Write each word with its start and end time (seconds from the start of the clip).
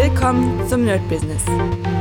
Willkommen 0.00 0.64
zum 0.68 0.84
Nerd 0.84 1.00
Business. 1.08 1.44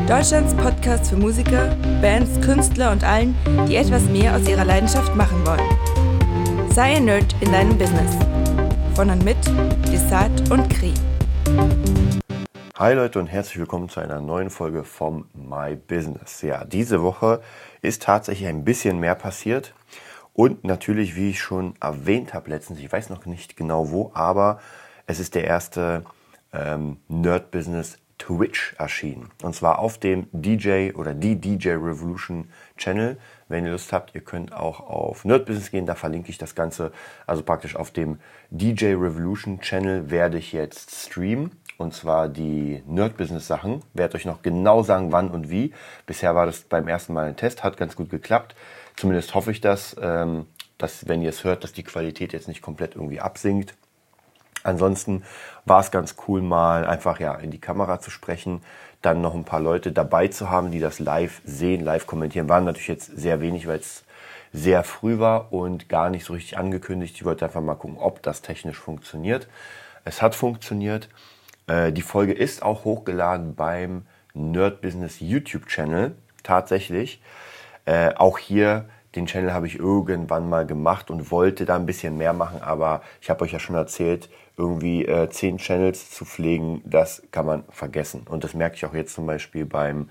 Deutschlands 0.08 0.54
Podcast 0.54 1.10
für 1.10 1.18
Musiker, 1.18 1.76
Bands, 2.00 2.40
Künstler 2.46 2.92
und 2.92 3.04
allen, 3.04 3.36
die 3.68 3.76
etwas 3.76 4.04
mehr 4.04 4.36
aus 4.36 4.48
ihrer 4.48 4.66
Leidenschaft 4.66 5.16
machen 5.16 5.44
wollen. 5.48 6.70
Sei 6.70 6.98
ein 6.98 7.06
Nerd 7.06 7.36
in 7.42 7.52
deinem 7.52 7.76
Business. 7.76 8.16
Von 8.94 9.10
und 9.10 9.26
mit 9.26 9.38
Desart 9.92 10.52
und 10.52 10.70
Kri. 10.70 10.94
Hi 12.76 12.94
Leute 12.94 13.18
und 13.18 13.26
herzlich 13.26 13.58
willkommen 13.58 13.90
zu 13.90 14.00
einer 14.00 14.22
neuen 14.22 14.52
Folge 14.52 14.84
vom 14.84 15.26
My 15.34 15.76
Business. 15.76 16.44
Ja, 16.44 16.66
diese 16.66 17.02
Woche 17.02 17.42
ist 17.82 18.04
tatsächlich 18.04 18.48
ein 18.48 18.64
bisschen 18.64 19.00
mehr 19.00 19.16
passiert. 19.16 19.74
Und 20.34 20.64
natürlich, 20.64 21.16
wie 21.16 21.32
ich 21.32 21.42
schon 21.42 21.74
erwähnt 21.82 22.36
habe 22.36 22.52
letztens, 22.52 22.78
ich 22.78 22.92
weiß 22.92 23.10
noch 23.10 23.26
nicht 23.26 23.58
genau 23.58 23.90
wo, 23.90 24.12
aber 24.14 24.60
es 25.08 25.20
ist 25.20 25.34
der 25.34 25.46
erste 25.46 26.04
ähm, 26.54 26.98
Nerd 27.08 27.52
Business 27.52 27.98
Twitch 28.18 28.76
erschienen. 28.78 29.30
Und 29.44 29.54
zwar 29.54 29.80
auf 29.80 30.00
dem 30.00 30.28
DJ 30.32 30.92
oder 30.94 31.14
die 31.14 31.40
DJ 31.40 31.70
Revolution 31.72 32.50
Channel. 32.78 33.18
Wenn 33.48 33.66
ihr 33.66 33.72
Lust 33.72 33.94
habt, 33.94 34.16
ihr 34.16 34.22
könnt 34.22 34.54
auch 34.54 34.80
auf 34.80 35.24
Nerd 35.24 35.46
Business 35.46 35.72
gehen, 35.72 35.86
da 35.86 35.96
verlinke 35.96 36.30
ich 36.30 36.38
das 36.38 36.56
Ganze. 36.56 36.92
Also 37.26 37.44
praktisch 37.44 37.76
auf 37.76 37.92
dem 37.92 38.20
DJ 38.50 38.96
Revolution 38.96 39.60
Channel 39.62 40.10
werde 40.10 40.38
ich 40.38 40.52
jetzt 40.52 40.92
streamen. 40.92 41.52
Und 41.78 41.94
zwar 41.94 42.28
die 42.28 42.82
Nerd 42.88 43.18
Business 43.18 43.46
Sachen. 43.46 43.84
Werde 43.94 44.16
euch 44.16 44.26
noch 44.26 44.42
genau 44.42 44.82
sagen, 44.82 45.12
wann 45.12 45.30
und 45.30 45.50
wie. 45.50 45.74
Bisher 46.08 46.34
war 46.34 46.48
das 46.48 46.62
beim 46.62 46.88
ersten 46.88 47.14
Mal 47.14 47.28
ein 47.28 47.36
Test, 47.36 47.64
hat 47.64 47.78
ganz 47.78 47.96
gut 47.96 48.10
geklappt. 48.10 48.56
Zumindest 48.96 49.36
hoffe 49.36 49.52
ich 49.52 49.62
das, 49.62 49.96
ähm, 50.02 50.48
dass 50.80 51.08
wenn 51.08 51.22
ihr 51.22 51.30
es 51.30 51.44
hört, 51.44 51.64
dass 51.64 51.74
die 51.74 51.84
Qualität 51.84 52.34
jetzt 52.34 52.48
nicht 52.48 52.64
komplett 52.64 52.96
irgendwie 52.96 53.20
absinkt. 53.20 53.76
Ansonsten 54.68 55.24
war 55.64 55.80
es 55.80 55.92
ganz 55.92 56.16
cool, 56.28 56.42
mal 56.42 56.86
einfach 56.86 57.22
ja 57.22 57.36
in 57.36 57.52
die 57.52 57.62
Kamera 57.62 58.02
zu 58.02 58.12
sprechen, 58.12 58.62
dann 59.02 59.22
noch 59.22 59.34
ein 59.34 59.46
paar 59.46 59.62
Leute 59.62 59.94
dabei 59.94 60.28
zu 60.28 60.50
haben, 60.50 60.72
die 60.72 60.82
das 60.82 61.00
live 61.00 61.42
sehen, 61.46 61.86
live 61.86 62.06
kommentieren. 62.06 62.50
Waren 62.50 62.66
natürlich 62.66 62.90
jetzt 62.90 63.18
sehr 63.18 63.40
wenig, 63.40 63.68
weil 63.68 63.80
es 63.80 64.04
sehr 64.52 64.84
früh 64.84 65.20
war 65.20 65.54
und 65.54 65.88
gar 65.88 66.10
nicht 66.10 66.26
so 66.26 66.34
richtig 66.34 66.58
angekündigt. 66.58 67.16
Ich 67.16 67.24
wollte 67.24 67.46
einfach 67.46 67.62
mal 67.62 67.76
gucken, 67.76 67.98
ob 67.98 68.22
das 68.24 68.42
technisch 68.42 68.78
funktioniert. 68.78 69.48
Es 70.04 70.22
hat 70.22 70.36
funktioniert. 70.36 71.08
Äh, 71.68 71.94
die 71.94 72.02
Folge 72.02 72.34
ist 72.34 72.62
auch 72.62 72.84
hochgeladen 72.84 73.56
beim 73.56 74.06
Nerd 74.34 74.82
Business 74.82 75.22
YouTube 75.22 75.68
Channel. 75.68 76.14
Tatsächlich. 76.44 77.22
Äh, 77.86 78.14
auch 78.16 78.38
hier 78.38 78.90
den 79.16 79.26
Channel 79.26 79.54
habe 79.54 79.68
ich 79.68 79.80
irgendwann 79.80 80.50
mal 80.50 80.66
gemacht 80.66 81.10
und 81.10 81.32
wollte 81.32 81.66
da 81.66 81.76
ein 81.76 81.86
bisschen 81.86 82.18
mehr 82.18 82.34
machen, 82.34 82.62
aber 82.62 83.02
ich 83.22 83.30
habe 83.30 83.44
euch 83.44 83.54
ja 83.54 83.60
schon 83.60 83.76
erzählt, 83.76 84.30
irgendwie 84.58 85.06
äh, 85.06 85.30
zehn 85.30 85.58
Channels 85.58 86.12
zu 86.12 86.26
pflegen, 86.26 86.82
das 86.86 87.24
kann 87.32 87.46
man 87.46 87.64
vergessen. 87.70 88.26
Und 88.28 88.44
das 88.44 88.54
merke 88.54 88.76
ich 88.76 88.86
auch 88.86 88.94
jetzt 88.94 89.14
zum 89.14 89.26
Beispiel 89.26 89.66
beim 89.66 90.10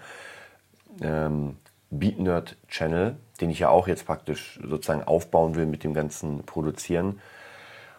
ähm, 1.02 1.56
BeatNerd 1.90 2.56
Channel, 2.68 3.16
den 3.40 3.50
ich 3.50 3.58
ja 3.58 3.68
auch 3.68 3.88
jetzt 3.88 4.06
praktisch 4.06 4.58
sozusagen 4.64 5.02
aufbauen 5.02 5.56
will 5.56 5.66
mit 5.66 5.84
dem 5.84 5.94
ganzen 5.94 6.44
Produzieren. 6.44 7.20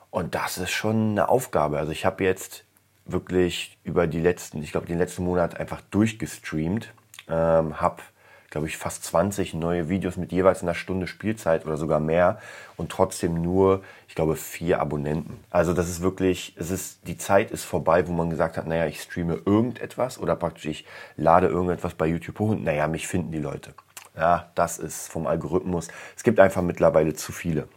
Und 0.10 0.36
das 0.36 0.58
ist 0.58 0.72
schon 0.72 1.12
eine 1.12 1.30
Aufgabe. 1.30 1.78
Also 1.78 1.92
ich 1.92 2.06
habe 2.06 2.24
jetzt 2.24 2.64
wirklich 3.06 3.78
über 3.84 4.08
die 4.08 4.20
letzten, 4.20 4.64
ich 4.64 4.72
glaube 4.72 4.88
den 4.88 4.98
letzten 4.98 5.24
Monat 5.24 5.60
einfach 5.60 5.82
durchgestreamt, 5.92 6.94
ähm, 7.30 7.80
habe 7.80 8.02
glaube 8.50 8.68
ich, 8.68 8.78
fast 8.78 9.04
20 9.04 9.54
neue 9.54 9.90
Videos 9.90 10.18
mit 10.18 10.32
jeweils 10.32 10.64
einer 10.64 10.74
Stunde 10.74 11.08
Spielzeit 11.08 11.66
oder 11.66 11.78
sogar 11.78 12.00
mehr 12.00 12.40
und 12.78 12.92
trotzdem 12.92 13.42
nur, 13.42 13.84
ich 14.08 14.16
glaube, 14.16 14.36
vier 14.36 14.80
Abonnenten. 14.80 15.40
Also 15.50 15.74
das 15.74 15.90
ist 15.90 16.02
wirklich, 16.02 16.56
es 16.58 16.72
ist, 16.72 17.08
die 17.08 17.18
Zeit 17.18 17.52
ist 17.52 17.66
vorbei, 17.66 18.08
wo 18.08 18.14
man 18.14 18.30
gesagt 18.30 18.58
hat, 18.58 18.68
naja, 18.68 18.86
ich 18.88 19.02
streame 19.02 19.42
irgendetwas 19.46 20.18
oder 20.20 20.36
praktisch 20.36 20.66
ich 20.66 20.86
lade 21.18 21.48
irgendetwas 21.48 21.94
bei 21.94 22.08
YouTube 22.08 22.40
hoch 22.40 22.50
und 22.50 22.64
naja, 22.64 22.88
mich 22.88 23.08
finden 23.08 23.32
die 23.32 23.40
Leute. 23.40 23.74
Ja, 24.16 24.52
das 24.56 24.80
ist 24.80 25.12
vom 25.12 25.28
Algorithmus. 25.28 25.90
Es 26.16 26.24
gibt 26.24 26.40
einfach 26.40 26.62
mittlerweile 26.64 27.14
zu 27.14 27.32
viele. 27.32 27.68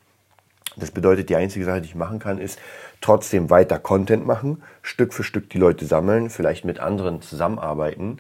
Das 0.77 0.91
bedeutet, 0.91 1.29
die 1.29 1.37
einzige 1.37 1.65
Sache, 1.65 1.81
die 1.81 1.89
ich 1.89 1.95
machen 1.95 2.19
kann, 2.19 2.39
ist 2.39 2.59
trotzdem 3.01 3.51
weiter 3.51 3.79
Content 3.79 4.27
machen, 4.27 4.63
Stück 4.83 5.13
für 5.13 5.25
Stück 5.25 5.51
die 5.51 5.59
Leute 5.59 5.85
sammeln, 5.85 6.31
vielleicht 6.31 6.65
mit 6.65 6.79
anderen 6.79 7.23
zusammenarbeiten, 7.23 8.19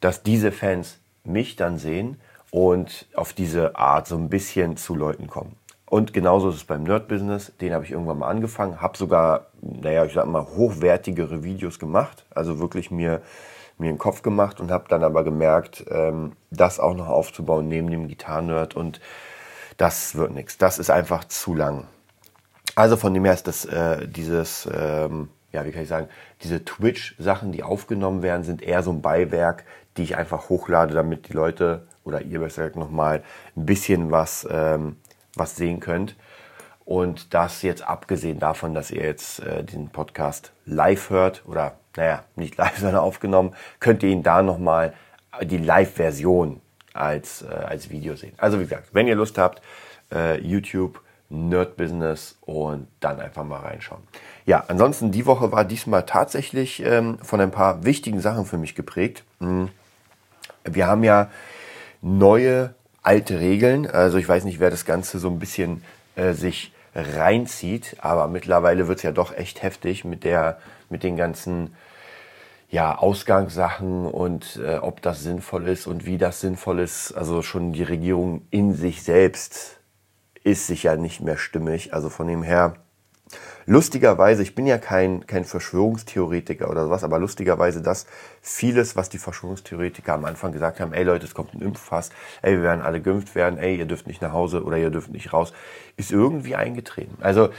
dass 0.00 0.22
diese 0.22 0.52
Fans 0.52 0.99
mich 1.24 1.56
dann 1.56 1.78
sehen 1.78 2.20
und 2.50 3.06
auf 3.14 3.32
diese 3.32 3.76
Art 3.76 4.06
so 4.06 4.16
ein 4.16 4.28
bisschen 4.28 4.76
zu 4.76 4.94
Leuten 4.94 5.26
kommen. 5.26 5.56
Und 5.86 6.12
genauso 6.12 6.50
ist 6.50 6.56
es 6.56 6.64
beim 6.64 6.84
Nerd-Business. 6.84 7.52
Den 7.60 7.74
habe 7.74 7.84
ich 7.84 7.90
irgendwann 7.90 8.18
mal 8.18 8.28
angefangen, 8.28 8.80
habe 8.80 8.96
sogar, 8.96 9.46
naja, 9.60 10.04
ich 10.04 10.12
sag 10.12 10.26
mal, 10.26 10.46
hochwertigere 10.46 11.42
Videos 11.42 11.80
gemacht. 11.80 12.26
Also 12.30 12.60
wirklich 12.60 12.92
mir, 12.92 13.22
mir 13.76 13.88
einen 13.88 13.98
Kopf 13.98 14.22
gemacht 14.22 14.60
und 14.60 14.70
habe 14.70 14.84
dann 14.88 15.02
aber 15.02 15.24
gemerkt, 15.24 15.84
ähm, 15.90 16.32
das 16.52 16.78
auch 16.78 16.94
noch 16.94 17.08
aufzubauen 17.08 17.66
neben 17.66 17.90
dem 17.90 18.06
Gitarren-Nerd 18.06 18.76
und 18.76 19.00
das 19.78 20.14
wird 20.14 20.32
nichts. 20.32 20.58
Das 20.58 20.78
ist 20.78 20.90
einfach 20.90 21.24
zu 21.24 21.54
lang. 21.54 21.88
Also 22.76 22.96
von 22.96 23.12
dem 23.12 23.24
her 23.24 23.34
ist 23.34 23.48
das, 23.48 23.64
äh, 23.64 24.06
dieses, 24.06 24.68
ähm, 24.72 25.28
ja, 25.52 25.64
wie 25.64 25.72
kann 25.72 25.82
ich 25.82 25.88
sagen, 25.88 26.08
diese 26.42 26.64
Twitch-Sachen, 26.64 27.52
die 27.52 27.62
aufgenommen 27.62 28.22
werden, 28.22 28.44
sind 28.44 28.62
eher 28.62 28.82
so 28.82 28.92
ein 28.92 29.02
Beiwerk, 29.02 29.64
die 29.96 30.02
ich 30.02 30.16
einfach 30.16 30.48
hochlade, 30.48 30.94
damit 30.94 31.28
die 31.28 31.32
Leute 31.32 31.86
oder 32.04 32.22
ihr 32.22 32.40
besser 32.40 32.62
gesagt 32.62 32.76
nochmal 32.76 33.22
ein 33.56 33.66
bisschen 33.66 34.10
was, 34.10 34.46
ähm, 34.50 34.96
was 35.34 35.56
sehen 35.56 35.80
könnt. 35.80 36.16
Und 36.84 37.34
das 37.34 37.62
jetzt 37.62 37.86
abgesehen 37.86 38.38
davon, 38.38 38.74
dass 38.74 38.90
ihr 38.90 39.04
jetzt 39.04 39.40
äh, 39.40 39.62
den 39.62 39.90
Podcast 39.90 40.52
live 40.64 41.10
hört 41.10 41.42
oder 41.46 41.76
naja, 41.96 42.24
nicht 42.36 42.56
live, 42.58 42.78
sondern 42.78 43.00
aufgenommen, 43.00 43.54
könnt 43.78 44.02
ihr 44.02 44.10
ihn 44.10 44.22
da 44.22 44.42
nochmal 44.42 44.94
die 45.42 45.58
Live-Version 45.58 46.60
als, 46.92 47.42
äh, 47.42 47.46
als 47.46 47.90
Video 47.90 48.16
sehen. 48.16 48.32
Also 48.38 48.58
wie 48.58 48.64
gesagt, 48.64 48.88
wenn 48.92 49.06
ihr 49.06 49.14
Lust 49.14 49.38
habt, 49.38 49.62
äh, 50.12 50.40
YouTube, 50.40 51.00
Nerd 51.28 51.76
Business 51.76 52.36
und 52.40 52.88
dann 52.98 53.20
einfach 53.20 53.44
mal 53.44 53.60
reinschauen. 53.60 54.02
Ja, 54.46 54.64
ansonsten 54.68 55.12
die 55.12 55.26
Woche 55.26 55.52
war 55.52 55.64
diesmal 55.64 56.04
tatsächlich 56.04 56.82
ähm, 56.84 57.18
von 57.22 57.40
ein 57.40 57.50
paar 57.50 57.84
wichtigen 57.84 58.20
Sachen 58.20 58.46
für 58.46 58.58
mich 58.58 58.74
geprägt. 58.74 59.24
Hm. 59.40 59.68
Wir 60.64 60.86
haben 60.86 61.04
ja 61.04 61.30
neue 62.02 62.74
alte 63.02 63.40
Regeln. 63.40 63.86
Also 63.86 64.18
ich 64.18 64.28
weiß 64.28 64.44
nicht, 64.44 64.60
wer 64.60 64.70
das 64.70 64.84
Ganze 64.84 65.18
so 65.18 65.28
ein 65.28 65.38
bisschen 65.38 65.82
äh, 66.16 66.32
sich 66.32 66.72
reinzieht, 66.94 67.96
aber 68.00 68.28
mittlerweile 68.28 68.88
wird 68.88 68.98
es 68.98 69.02
ja 69.04 69.12
doch 69.12 69.36
echt 69.36 69.62
heftig 69.62 70.04
mit 70.04 70.24
der, 70.24 70.58
mit 70.88 71.02
den 71.02 71.16
ganzen 71.16 71.74
ja, 72.68 72.96
Ausgangssachen 72.96 74.06
und 74.06 74.60
äh, 74.64 74.76
ob 74.76 75.02
das 75.02 75.22
sinnvoll 75.22 75.68
ist 75.68 75.86
und 75.86 76.06
wie 76.06 76.18
das 76.18 76.40
sinnvoll 76.40 76.80
ist. 76.80 77.12
Also 77.12 77.42
schon 77.42 77.72
die 77.72 77.82
Regierung 77.82 78.42
in 78.50 78.74
sich 78.74 79.02
selbst 79.02 79.78
ist 80.44 80.66
sicher 80.66 80.96
nicht 80.96 81.20
mehr 81.20 81.36
stimmig. 81.36 81.94
Also 81.94 82.08
von 82.08 82.28
dem 82.28 82.42
her 82.42 82.74
lustigerweise, 83.66 84.42
ich 84.42 84.54
bin 84.54 84.66
ja 84.66 84.78
kein, 84.78 85.26
kein 85.26 85.44
Verschwörungstheoretiker 85.44 86.70
oder 86.70 86.84
sowas, 86.84 87.04
aber 87.04 87.18
lustigerweise, 87.18 87.82
dass 87.82 88.06
vieles, 88.42 88.96
was 88.96 89.08
die 89.08 89.18
Verschwörungstheoretiker 89.18 90.14
am 90.14 90.24
Anfang 90.24 90.52
gesagt 90.52 90.80
haben, 90.80 90.92
ey 90.92 91.04
Leute, 91.04 91.26
es 91.26 91.34
kommt 91.34 91.54
ein 91.54 91.62
Impfpass, 91.62 92.10
ey, 92.42 92.52
wir 92.52 92.62
werden 92.62 92.82
alle 92.82 93.00
geimpft 93.00 93.34
werden, 93.34 93.58
ey, 93.58 93.76
ihr 93.76 93.86
dürft 93.86 94.06
nicht 94.06 94.22
nach 94.22 94.32
Hause 94.32 94.64
oder 94.64 94.76
ihr 94.78 94.90
dürft 94.90 95.10
nicht 95.10 95.32
raus, 95.32 95.52
ist 95.96 96.10
irgendwie 96.10 96.56
eingetreten. 96.56 97.16
Also, 97.20 97.50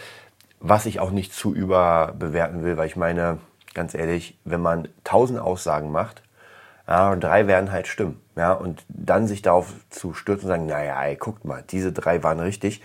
was 0.60 0.86
ich 0.86 1.00
auch 1.00 1.12
nicht 1.12 1.34
zu 1.34 1.54
überbewerten 1.54 2.64
will, 2.64 2.78
weil 2.78 2.88
ich 2.88 2.96
meine, 2.96 3.40
ganz 3.74 3.96
ehrlich, 3.96 4.38
wenn 4.44 4.62
man 4.62 4.90
tausend 5.04 5.40
Aussagen 5.40 5.92
macht, 5.92 6.22
ja, 6.92 7.12
und 7.14 7.24
drei 7.24 7.48
werden 7.48 7.72
halt 7.72 7.88
stimmen. 7.88 8.22
Ja, 8.36 8.52
und 8.52 8.84
dann 8.90 9.26
sich 9.26 9.42
darauf 9.42 9.74
zu 9.90 10.14
stürzen 10.14 10.48
und 10.48 10.50
sagen, 10.50 10.66
naja, 10.66 11.02
ey, 11.02 11.16
guckt 11.16 11.46
mal, 11.46 11.64
diese 11.70 11.94
drei 11.94 12.22
waren 12.22 12.42
richtig. 12.42 12.82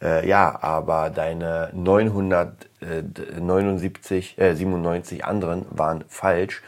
Äh, 0.00 0.26
ja, 0.26 0.62
aber 0.62 1.10
deine 1.10 1.68
979, 1.74 4.38
äh, 4.38 4.54
97 4.54 5.26
anderen 5.26 5.66
waren 5.68 6.06
falsch. 6.08 6.62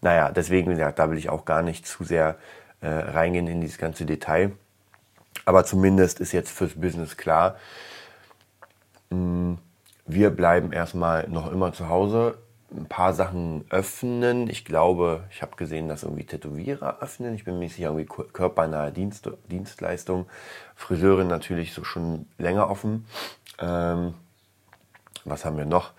Naja, 0.00 0.32
deswegen, 0.32 0.72
wie 0.72 0.74
gesagt, 0.74 0.98
da 0.98 1.10
will 1.10 1.18
ich 1.18 1.30
auch 1.30 1.44
gar 1.44 1.62
nicht 1.62 1.86
zu 1.86 2.02
sehr 2.02 2.34
äh, 2.80 2.88
reingehen 2.88 3.46
in 3.46 3.60
dieses 3.60 3.78
ganze 3.78 4.04
Detail. 4.04 4.50
Aber 5.44 5.64
zumindest 5.64 6.18
ist 6.18 6.32
jetzt 6.32 6.50
fürs 6.50 6.74
Business 6.74 7.16
klar, 7.16 7.54
mh, 9.10 9.16
mm, 9.16 9.58
wir 10.06 10.30
bleiben 10.30 10.72
erstmal 10.72 11.28
noch 11.28 11.52
immer 11.52 11.72
zu 11.72 11.88
Hause 11.88 12.34
ein 12.76 12.86
paar 12.86 13.12
Sachen 13.12 13.64
öffnen. 13.70 14.48
Ich 14.48 14.64
glaube, 14.64 15.24
ich 15.30 15.42
habe 15.42 15.56
gesehen, 15.56 15.88
dass 15.88 16.02
irgendwie 16.02 16.24
Tätowierer 16.24 16.98
öffnen. 17.00 17.34
Ich 17.34 17.44
bin 17.44 17.58
mir 17.58 17.68
sicher, 17.68 17.88
irgendwie 17.88 18.06
körpernahe 18.06 18.92
Dienst, 18.92 19.28
Dienstleistung. 19.50 20.26
Friseurin 20.74 21.28
natürlich 21.28 21.74
so 21.74 21.84
schon 21.84 22.26
länger 22.38 22.70
offen. 22.70 23.06
Ähm, 23.58 24.14
was 25.24 25.44
haben 25.44 25.56
wir 25.56 25.66
noch? 25.66 25.92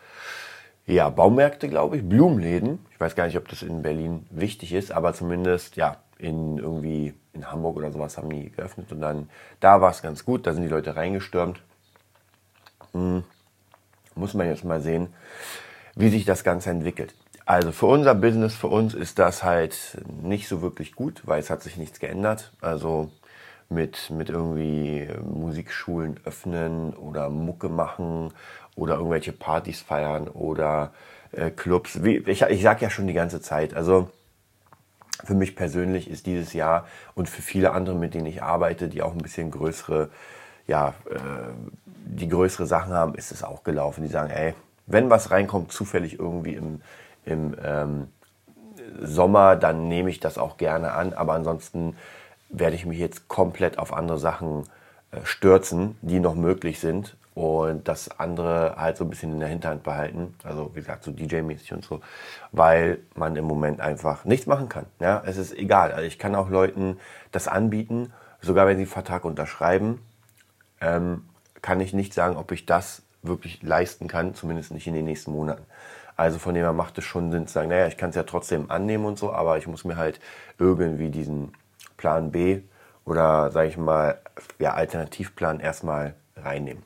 Ja, 0.85 1.09
Baumärkte, 1.09 1.69
glaube 1.69 1.97
ich, 1.97 2.07
Blumenläden. 2.07 2.79
Ich 2.91 2.99
weiß 2.99 3.15
gar 3.15 3.25
nicht, 3.25 3.37
ob 3.37 3.47
das 3.47 3.61
in 3.61 3.81
Berlin 3.81 4.25
wichtig 4.29 4.73
ist, 4.73 4.91
aber 4.91 5.13
zumindest, 5.13 5.77
ja, 5.77 5.97
in 6.17 6.57
irgendwie 6.57 7.13
in 7.33 7.49
Hamburg 7.51 7.77
oder 7.77 7.91
sowas 7.91 8.17
haben 8.17 8.29
die 8.29 8.51
geöffnet 8.51 8.91
und 8.91 9.01
dann, 9.01 9.29
da 9.59 9.81
war 9.81 9.91
es 9.91 10.01
ganz 10.01 10.25
gut, 10.25 10.45
da 10.45 10.53
sind 10.53 10.63
die 10.63 10.69
Leute 10.69 10.95
reingestürmt. 10.95 11.61
Hm. 12.91 13.23
Muss 14.15 14.33
man 14.33 14.47
jetzt 14.47 14.63
mal 14.63 14.81
sehen 14.81 15.07
wie 15.95 16.09
sich 16.09 16.25
das 16.25 16.43
Ganze 16.43 16.69
entwickelt. 16.69 17.13
Also 17.45 17.71
für 17.71 17.87
unser 17.87 18.15
Business, 18.15 18.55
für 18.55 18.67
uns 18.67 18.93
ist 18.93 19.19
das 19.19 19.43
halt 19.43 19.97
nicht 20.21 20.47
so 20.47 20.61
wirklich 20.61 20.93
gut, 20.93 21.21
weil 21.25 21.39
es 21.39 21.49
hat 21.49 21.61
sich 21.61 21.77
nichts 21.77 21.99
geändert. 21.99 22.53
Also 22.61 23.11
mit, 23.69 24.09
mit 24.09 24.29
irgendwie 24.29 25.07
Musikschulen 25.23 26.19
öffnen 26.25 26.93
oder 26.93 27.29
Mucke 27.29 27.69
machen 27.69 28.31
oder 28.75 28.95
irgendwelche 28.95 29.33
Partys 29.33 29.81
feiern 29.81 30.27
oder 30.27 30.93
äh, 31.31 31.49
Clubs. 31.49 32.03
Wie, 32.03 32.17
ich, 32.17 32.41
ich 32.43 32.61
sage 32.61 32.81
ja 32.81 32.89
schon 32.89 33.07
die 33.07 33.13
ganze 33.13 33.41
Zeit, 33.41 33.73
also 33.73 34.09
für 35.23 35.35
mich 35.35 35.55
persönlich 35.55 36.09
ist 36.09 36.25
dieses 36.25 36.53
Jahr 36.53 36.87
und 37.15 37.29
für 37.29 37.41
viele 37.41 37.71
andere, 37.71 37.95
mit 37.95 38.13
denen 38.13 38.25
ich 38.25 38.41
arbeite, 38.41 38.89
die 38.89 39.01
auch 39.01 39.13
ein 39.13 39.21
bisschen 39.21 39.51
größere, 39.51 40.09
ja, 40.67 40.93
äh, 41.09 41.19
die 41.85 42.27
größere 42.27 42.65
Sachen 42.65 42.93
haben, 42.93 43.15
ist 43.15 43.31
es 43.31 43.43
auch 43.43 43.63
gelaufen. 43.63 44.03
Die 44.03 44.09
sagen, 44.09 44.29
ey, 44.29 44.53
wenn 44.85 45.09
was 45.09 45.31
reinkommt, 45.31 45.71
zufällig 45.71 46.19
irgendwie 46.19 46.55
im, 46.55 46.81
im 47.25 47.55
ähm, 47.63 48.07
Sommer, 49.01 49.55
dann 49.55 49.87
nehme 49.87 50.09
ich 50.09 50.19
das 50.19 50.37
auch 50.37 50.57
gerne 50.57 50.91
an. 50.91 51.13
Aber 51.13 51.33
ansonsten 51.33 51.95
werde 52.49 52.75
ich 52.75 52.85
mich 52.85 52.99
jetzt 52.99 53.27
komplett 53.27 53.79
auf 53.79 53.93
andere 53.93 54.17
Sachen 54.17 54.63
äh, 55.11 55.17
stürzen, 55.23 55.97
die 56.01 56.19
noch 56.19 56.35
möglich 56.35 56.79
sind 56.79 57.15
und 57.35 57.87
das 57.87 58.19
andere 58.19 58.75
halt 58.77 58.97
so 58.97 59.03
ein 59.03 59.09
bisschen 59.09 59.33
in 59.33 59.39
der 59.39 59.49
Hinterhand 59.49 59.83
behalten. 59.83 60.35
Also 60.43 60.71
wie 60.73 60.79
gesagt, 60.79 61.03
so 61.03 61.11
DJ-mäßig 61.11 61.73
und 61.73 61.83
so, 61.83 62.01
weil 62.51 62.99
man 63.15 63.35
im 63.35 63.45
Moment 63.45 63.81
einfach 63.81 64.25
nichts 64.25 64.45
machen 64.45 64.69
kann. 64.69 64.85
Ja, 64.99 65.23
es 65.25 65.37
ist 65.37 65.57
egal. 65.57 65.91
Also 65.91 66.05
ich 66.05 66.19
kann 66.19 66.35
auch 66.35 66.49
Leuten 66.49 66.99
das 67.31 67.47
anbieten, 67.47 68.13
sogar 68.41 68.67
wenn 68.67 68.77
sie 68.77 68.83
einen 68.83 68.91
Vertrag 68.91 69.25
unterschreiben, 69.25 69.99
ähm, 70.79 71.25
kann 71.61 71.79
ich 71.79 71.93
nicht 71.93 72.13
sagen, 72.13 72.35
ob 72.35 72.51
ich 72.51 72.65
das 72.65 73.01
wirklich 73.23 73.63
leisten 73.63 74.07
kann, 74.07 74.35
zumindest 74.35 74.71
nicht 74.71 74.87
in 74.87 74.93
den 74.93 75.05
nächsten 75.05 75.31
Monaten. 75.31 75.65
Also 76.15 76.37
von 76.37 76.53
dem 76.53 76.63
her 76.63 76.73
macht 76.73 76.97
es 76.97 77.05
schon 77.05 77.31
Sinn 77.31 77.47
zu 77.47 77.53
sagen, 77.53 77.69
naja, 77.69 77.87
ich 77.87 77.97
kann 77.97 78.11
es 78.11 78.15
ja 78.15 78.23
trotzdem 78.23 78.69
annehmen 78.69 79.05
und 79.05 79.17
so, 79.17 79.33
aber 79.33 79.57
ich 79.57 79.67
muss 79.67 79.83
mir 79.83 79.97
halt 79.97 80.19
irgendwie 80.59 81.09
diesen 81.09 81.53
Plan 81.97 82.31
B 82.31 82.61
oder 83.05 83.49
sage 83.51 83.69
ich 83.69 83.77
mal, 83.77 84.19
ja, 84.59 84.73
Alternativplan 84.73 85.59
erstmal 85.59 86.13
reinnehmen. 86.37 86.83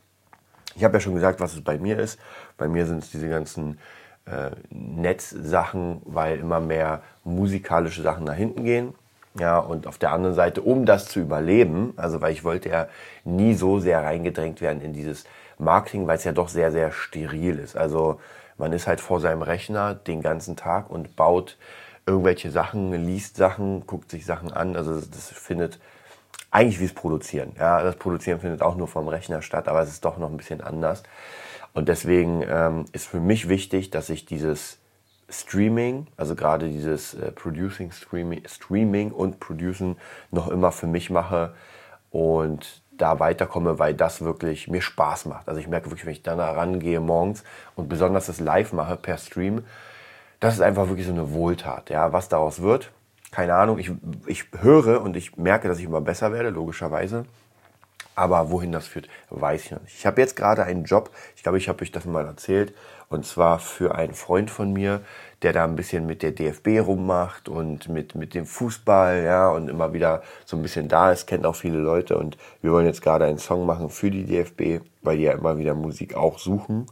Ich 0.76 0.84
habe 0.84 0.96
ja 0.96 1.00
schon 1.00 1.16
gesagt, 1.16 1.40
was 1.40 1.54
es 1.54 1.64
bei 1.64 1.78
mir 1.78 2.00
ist. 2.00 2.20
Bei 2.58 2.68
mir 2.68 2.86
sind 2.86 3.00
es 3.00 3.10
diese 3.10 3.30
ganzen 3.30 3.80
äh, 4.26 4.52
Netzsachen, 4.70 6.02
weil 6.06 6.40
immer 6.40 6.60
mehr 6.60 7.02
musikalische 7.24 8.02
Sachen 8.02 8.26
nach 8.26 8.36
hinten 8.36 8.64
gehen. 8.64 8.94
Ja, 9.40 9.60
und 9.60 9.86
auf 9.86 9.98
der 9.98 10.12
anderen 10.14 10.36
Seite, 10.36 10.62
um 10.62 10.86
das 10.86 11.08
zu 11.08 11.20
überleben, 11.20 11.94
also 11.96 12.22
weil 12.22 12.34
ich 12.34 12.44
wollte 12.44 12.70
ja 12.70 12.88
nie 13.24 13.54
so 13.54 13.80
sehr 13.80 14.04
reingedrängt 14.04 14.62
werden 14.62 14.82
in 14.82 14.94
dieses 14.94 15.26
Marketing, 15.58 16.08
weil 16.08 16.18
es 16.18 16.24
ja 16.24 16.32
doch 16.32 16.50
sehr, 16.50 16.72
sehr 16.72 16.92
steril 16.92 17.60
ist. 17.60 17.76
Also 17.78 18.20
man 18.58 18.74
ist 18.74 18.88
halt 18.88 19.02
vor 19.02 19.20
seinem 19.20 19.42
Rechner 19.42 19.96
den 19.96 20.22
ganzen 20.22 20.56
Tag 20.56 20.90
und 20.90 21.16
baut 21.16 21.58
irgendwelche 22.06 22.52
Sachen, 22.52 22.94
liest 22.94 23.36
Sachen, 23.36 23.86
guckt 23.86 24.10
sich 24.10 24.26
Sachen 24.26 24.52
an. 24.52 24.76
Also 24.76 25.00
das 25.00 25.30
findet 25.30 25.80
eigentlich 26.52 26.80
wie 26.80 26.86
es 26.86 26.94
Produzieren. 26.94 27.54
Ja, 27.58 27.84
das 27.84 27.96
Produzieren 27.98 28.40
findet 28.40 28.62
auch 28.62 28.76
nur 28.76 28.88
vom 28.88 29.08
Rechner 29.08 29.42
statt, 29.42 29.68
aber 29.68 29.82
es 29.82 29.90
ist 29.90 30.06
doch 30.06 30.18
noch 30.18 30.30
ein 30.30 30.38
bisschen 30.38 30.62
anders. 30.62 31.04
Und 31.74 31.90
deswegen 31.90 32.44
ähm, 32.48 32.86
ist 32.94 33.08
für 33.08 33.20
mich 33.20 33.50
wichtig, 33.50 33.92
dass 33.92 34.10
ich 34.10 34.26
dieses 34.26 34.80
Streaming, 35.30 36.08
also 36.16 36.36
gerade 36.36 36.70
dieses 36.70 37.14
äh, 37.14 37.32
Producing, 37.32 37.92
Streaming, 37.92 38.44
Streaming 38.48 39.12
und 39.12 39.40
Producen 39.40 39.98
noch 40.32 40.48
immer 40.48 40.72
für 40.72 40.88
mich 40.88 41.10
mache 41.10 41.54
und 42.10 42.82
da 42.98 43.20
weiterkomme, 43.20 43.80
weil 43.80 43.94
das 43.94 44.22
wirklich 44.22 44.68
mir 44.68 44.82
Spaß 44.82 45.26
macht. 45.26 45.48
Also 45.48 45.60
ich 45.60 45.68
merke 45.68 45.90
wirklich, 45.90 46.06
wenn 46.06 46.14
ich 46.14 46.24
dann 46.24 46.40
rangehe 46.40 47.00
morgens 47.00 47.44
und 47.76 47.90
besonders 47.90 48.28
das 48.28 48.40
live 48.40 48.74
mache 48.74 48.98
per 48.98 49.18
Stream, 49.18 49.64
das 50.40 50.56
ist 50.56 50.62
einfach 50.62 50.88
wirklich 50.88 51.08
so 51.08 51.14
eine 51.14 51.32
Wohltat. 51.32 51.90
Ja, 51.90 52.14
was 52.14 52.30
daraus 52.30 52.62
wird, 52.62 52.92
keine 53.32 53.56
Ahnung. 53.56 53.80
Ich, 53.80 53.92
ich 54.26 54.46
höre 54.60 55.02
und 55.02 55.16
ich 55.16 55.38
merke, 55.38 55.68
dass 55.68 55.80
ich 55.80 55.86
immer 55.86 56.02
besser 56.02 56.32
werde, 56.32 56.50
logischerweise. 56.50 57.26
Aber 58.16 58.50
wohin 58.50 58.72
das 58.72 58.88
führt, 58.88 59.10
weiß 59.30 59.66
ich 59.66 59.72
noch 59.72 59.82
nicht. 59.82 59.96
Ich 59.96 60.06
habe 60.08 60.20
jetzt 60.22 60.36
gerade 60.36 60.64
einen 60.64 60.86
Job, 60.86 61.12
ich 61.36 61.44
glaube, 61.44 61.60
ich 61.60 61.70
habe 61.70 61.84
euch 61.84 61.92
das 61.92 62.06
mal 62.06 62.26
erzählt, 62.26 62.74
und 63.10 63.26
zwar 63.26 63.60
für 63.60 63.94
einen 63.94 64.16
Freund 64.16 64.50
von 64.50 64.74
mir, 64.74 65.02
der 65.44 65.54
da 65.54 65.64
ein 65.64 65.76
bisschen 65.76 66.06
mit 66.06 66.24
der 66.24 66.32
DFB 66.32 66.80
rummacht 66.80 67.48
und 67.48 67.90
mit, 67.90 68.16
mit 68.16 68.34
dem 68.34 68.46
Fußball, 68.46 69.24
ja, 69.24 69.50
und 69.50 69.70
immer 69.70 69.94
wieder 69.94 70.24
so 70.46 70.58
ein 70.58 70.64
bisschen 70.64 70.88
da 70.88 71.12
ist, 71.12 71.28
kennt 71.28 71.46
auch 71.46 71.56
viele 71.56 71.78
Leute. 71.78 72.18
Und 72.18 72.38
wir 72.62 72.72
wollen 72.72 72.88
jetzt 72.88 73.02
gerade 73.02 73.26
einen 73.26 73.38
Song 73.38 73.66
machen 73.66 73.90
für 73.90 74.10
die 74.10 74.26
DFB, 74.26 74.84
weil 75.04 75.18
die 75.18 75.24
ja 75.24 75.34
immer 75.34 75.58
wieder 75.58 75.76
Musik 75.76 76.16
auch 76.16 76.40
suchen. 76.40 76.88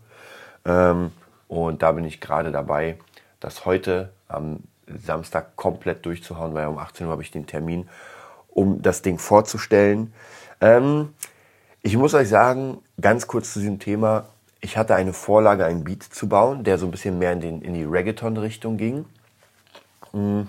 Ähm, 0.63 1.11
und 1.47 1.81
da 1.81 1.91
bin 1.91 2.05
ich 2.05 2.21
gerade 2.21 2.51
dabei, 2.51 2.97
das 3.39 3.65
heute 3.65 4.11
am 4.27 4.59
Samstag 4.87 5.55
komplett 5.55 6.05
durchzuhauen, 6.05 6.53
weil 6.53 6.67
um 6.67 6.77
18 6.77 7.07
Uhr 7.07 7.11
habe 7.11 7.23
ich 7.23 7.31
den 7.31 7.47
Termin, 7.47 7.89
um 8.49 8.81
das 8.81 9.01
Ding 9.01 9.17
vorzustellen. 9.17 10.13
Ähm, 10.61 11.13
ich 11.81 11.97
muss 11.97 12.13
euch 12.13 12.29
sagen, 12.29 12.79
ganz 12.99 13.27
kurz 13.27 13.53
zu 13.53 13.59
diesem 13.59 13.79
Thema, 13.79 14.27
ich 14.61 14.77
hatte 14.77 14.95
eine 14.95 15.13
Vorlage, 15.13 15.65
einen 15.65 15.83
Beat 15.83 16.03
zu 16.03 16.27
bauen, 16.27 16.63
der 16.63 16.77
so 16.77 16.85
ein 16.85 16.91
bisschen 16.91 17.19
mehr 17.19 17.33
in, 17.33 17.41
den, 17.41 17.61
in 17.61 17.73
die 17.73 17.83
Reggaeton-Richtung 17.83 18.77
ging. 18.77 19.05
Mhm. 20.13 20.47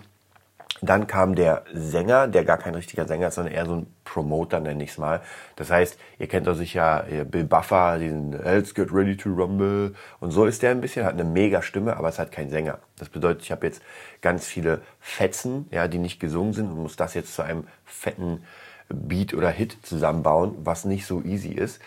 Dann 0.82 1.06
kam 1.06 1.35
der 1.35 1.64
Sänger, 1.73 2.29
der 2.29 2.44
gar 2.44 2.58
kein 2.58 2.75
richtiger 2.75 3.06
Sänger 3.06 3.29
ist, 3.29 3.37
sondern 3.37 3.55
eher 3.55 3.64
so 3.64 3.76
ein 3.76 3.87
Promoter, 4.05 4.61
nenne 4.61 4.85
ich 4.85 4.91
es 4.91 4.99
mal. 4.99 5.23
Das 5.56 5.70
heißt, 5.70 5.99
ihr 6.19 6.29
kennt 6.29 6.47
doch 6.47 6.55
sicher 6.55 7.06
Bill 7.31 7.44
Buffer, 7.44 7.99
diesen 7.99 8.32
Let's 8.32 8.75
Get 8.75 8.93
Ready 8.93 9.17
to 9.17 9.31
Rumble. 9.31 9.94
Und 10.20 10.32
so 10.32 10.44
ist 10.44 10.62
der 10.62 10.73
ein 10.73 10.82
bisschen, 10.82 11.06
hat 11.06 11.14
eine 11.14 11.25
mega 11.25 11.62
Stimme, 11.62 11.97
aber 11.97 12.09
es 12.09 12.19
hat 12.19 12.31
keinen 12.31 12.50
Sänger. 12.50 12.79
Das 12.99 13.09
bedeutet, 13.09 13.43
ich 13.43 13.52
habe 13.52 13.67
jetzt 13.67 13.81
ganz 14.20 14.47
viele 14.47 14.82
Fetzen, 15.00 15.67
ja, 15.70 15.88
die 15.88 15.99
nicht 15.99 16.20
gesungen 16.20 16.52
sind 16.52 16.67
und 16.67 16.82
muss 16.82 16.97
das 16.97 17.14
jetzt 17.14 17.35
zu 17.35 17.43
einem 17.43 17.67
fetten 17.87 18.44
Beat 18.88 19.32
oder 19.32 19.49
Hit 19.49 19.79
zusammenbauen, 19.82 20.55
was 20.59 20.85
nicht 20.85 21.06
so 21.06 21.23
easy 21.23 21.52
ist. 21.52 21.81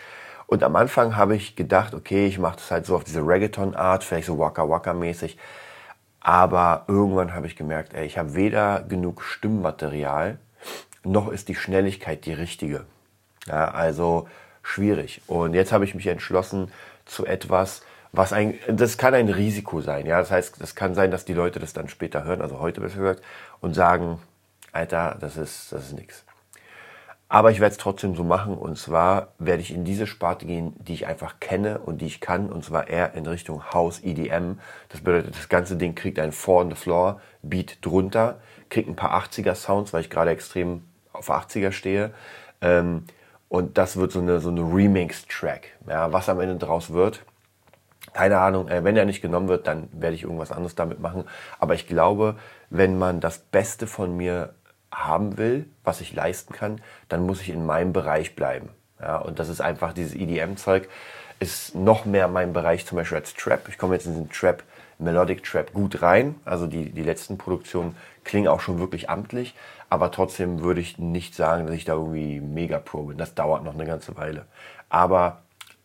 Und 0.50 0.64
am 0.64 0.74
Anfang 0.74 1.14
habe 1.14 1.36
ich 1.36 1.54
gedacht, 1.54 1.94
okay, 1.94 2.26
ich 2.26 2.40
mache 2.40 2.56
das 2.56 2.72
halt 2.72 2.84
so 2.84 2.96
auf 2.96 3.04
diese 3.04 3.20
Reggaeton-Art, 3.20 4.02
vielleicht 4.02 4.26
so 4.26 4.36
Waka 4.40 4.68
Waka 4.68 4.92
mäßig. 4.92 5.38
Aber 6.18 6.86
irgendwann 6.88 7.34
habe 7.34 7.46
ich 7.46 7.54
gemerkt, 7.54 7.94
ey, 7.94 8.04
ich 8.04 8.18
habe 8.18 8.34
weder 8.34 8.82
genug 8.82 9.22
Stimmmaterial, 9.22 10.40
noch 11.04 11.28
ist 11.28 11.46
die 11.46 11.54
Schnelligkeit 11.54 12.26
die 12.26 12.32
richtige. 12.32 12.84
Ja, 13.46 13.70
also 13.70 14.26
schwierig. 14.64 15.22
Und 15.28 15.54
jetzt 15.54 15.70
habe 15.70 15.84
ich 15.84 15.94
mich 15.94 16.08
entschlossen 16.08 16.72
zu 17.04 17.26
etwas, 17.26 17.82
was 18.10 18.32
ein, 18.32 18.58
das 18.66 18.98
kann 18.98 19.14
ein 19.14 19.28
Risiko 19.28 19.80
sein. 19.82 20.04
Ja, 20.04 20.18
das 20.18 20.32
heißt, 20.32 20.60
das 20.60 20.74
kann 20.74 20.96
sein, 20.96 21.12
dass 21.12 21.24
die 21.24 21.32
Leute 21.32 21.60
das 21.60 21.74
dann 21.74 21.88
später 21.88 22.24
hören, 22.24 22.42
also 22.42 22.58
heute 22.58 22.80
besser 22.80 22.98
gesagt, 22.98 23.22
und 23.60 23.74
sagen, 23.74 24.20
Alter, 24.72 25.16
das 25.20 25.36
ist, 25.36 25.70
das 25.70 25.86
ist 25.86 25.92
nichts. 25.92 26.24
Aber 27.32 27.52
ich 27.52 27.60
werde 27.60 27.70
es 27.70 27.78
trotzdem 27.78 28.16
so 28.16 28.24
machen 28.24 28.58
und 28.58 28.76
zwar 28.76 29.28
werde 29.38 29.62
ich 29.62 29.72
in 29.72 29.84
diese 29.84 30.08
Sparte 30.08 30.46
gehen, 30.46 30.74
die 30.80 30.94
ich 30.94 31.06
einfach 31.06 31.38
kenne 31.38 31.78
und 31.78 32.00
die 32.00 32.06
ich 32.06 32.20
kann 32.20 32.50
und 32.50 32.64
zwar 32.64 32.88
eher 32.88 33.14
in 33.14 33.24
Richtung 33.24 33.72
House 33.72 34.00
EDM. 34.02 34.58
Das 34.88 35.00
bedeutet, 35.02 35.36
das 35.36 35.48
ganze 35.48 35.76
Ding 35.76 35.94
kriegt 35.94 36.18
ein 36.18 36.32
Four 36.32 36.62
on 36.62 36.70
the 36.70 36.74
Floor 36.74 37.20
Beat 37.42 37.78
drunter, 37.82 38.40
kriegt 38.68 38.88
ein 38.88 38.96
paar 38.96 39.14
80er 39.16 39.54
Sounds, 39.54 39.92
weil 39.92 40.00
ich 40.00 40.10
gerade 40.10 40.32
extrem 40.32 40.82
auf 41.12 41.30
80er 41.30 41.70
stehe. 41.70 42.12
Ähm, 42.60 43.04
und 43.48 43.78
das 43.78 43.96
wird 43.96 44.10
so 44.10 44.18
eine, 44.18 44.40
so 44.40 44.48
eine 44.48 44.62
Remix-Track. 44.62 45.68
Ja, 45.88 46.12
was 46.12 46.28
am 46.28 46.40
Ende 46.40 46.56
draus 46.56 46.92
wird, 46.92 47.24
keine 48.12 48.38
Ahnung. 48.38 48.66
Äh, 48.66 48.82
wenn 48.82 48.96
er 48.96 49.04
nicht 49.04 49.22
genommen 49.22 49.46
wird, 49.46 49.68
dann 49.68 49.88
werde 49.92 50.16
ich 50.16 50.24
irgendwas 50.24 50.50
anderes 50.50 50.74
damit 50.74 50.98
machen. 50.98 51.22
Aber 51.60 51.74
ich 51.74 51.86
glaube, 51.86 52.34
wenn 52.70 52.98
man 52.98 53.20
das 53.20 53.38
Beste 53.38 53.86
von 53.86 54.16
mir 54.16 54.52
haben 54.92 55.38
will, 55.38 55.66
was 55.84 56.00
ich 56.00 56.12
leisten 56.12 56.54
kann, 56.54 56.80
dann 57.08 57.26
muss 57.26 57.40
ich 57.40 57.50
in 57.50 57.64
meinem 57.64 57.92
Bereich 57.92 58.34
bleiben. 58.34 58.70
Ja, 59.00 59.18
und 59.18 59.38
das 59.38 59.48
ist 59.48 59.60
einfach 59.60 59.92
dieses 59.92 60.14
EDM-Zeug, 60.14 60.88
ist 61.38 61.74
noch 61.74 62.04
mehr 62.04 62.28
mein 62.28 62.52
Bereich 62.52 62.86
zum 62.86 62.96
Beispiel 62.96 63.18
als 63.18 63.34
Trap. 63.34 63.68
Ich 63.68 63.78
komme 63.78 63.94
jetzt 63.94 64.06
in 64.06 64.14
den 64.14 64.30
Trap, 64.30 64.62
Melodic 64.98 65.42
Trap 65.42 65.72
gut 65.72 66.02
rein. 66.02 66.34
Also 66.44 66.66
die, 66.66 66.90
die 66.90 67.02
letzten 67.02 67.38
Produktionen 67.38 67.96
klingen 68.24 68.48
auch 68.48 68.60
schon 68.60 68.78
wirklich 68.78 69.08
amtlich, 69.08 69.54
aber 69.88 70.10
trotzdem 70.10 70.62
würde 70.62 70.80
ich 70.80 70.98
nicht 70.98 71.34
sagen, 71.34 71.66
dass 71.66 71.74
ich 71.74 71.86
da 71.86 71.94
irgendwie 71.94 72.40
mega 72.40 72.78
pro 72.78 73.04
bin. 73.04 73.16
Das 73.16 73.34
dauert 73.34 73.64
noch 73.64 73.74
eine 73.74 73.86
ganze 73.86 74.16
Weile. 74.16 74.44
Aber 74.90 75.42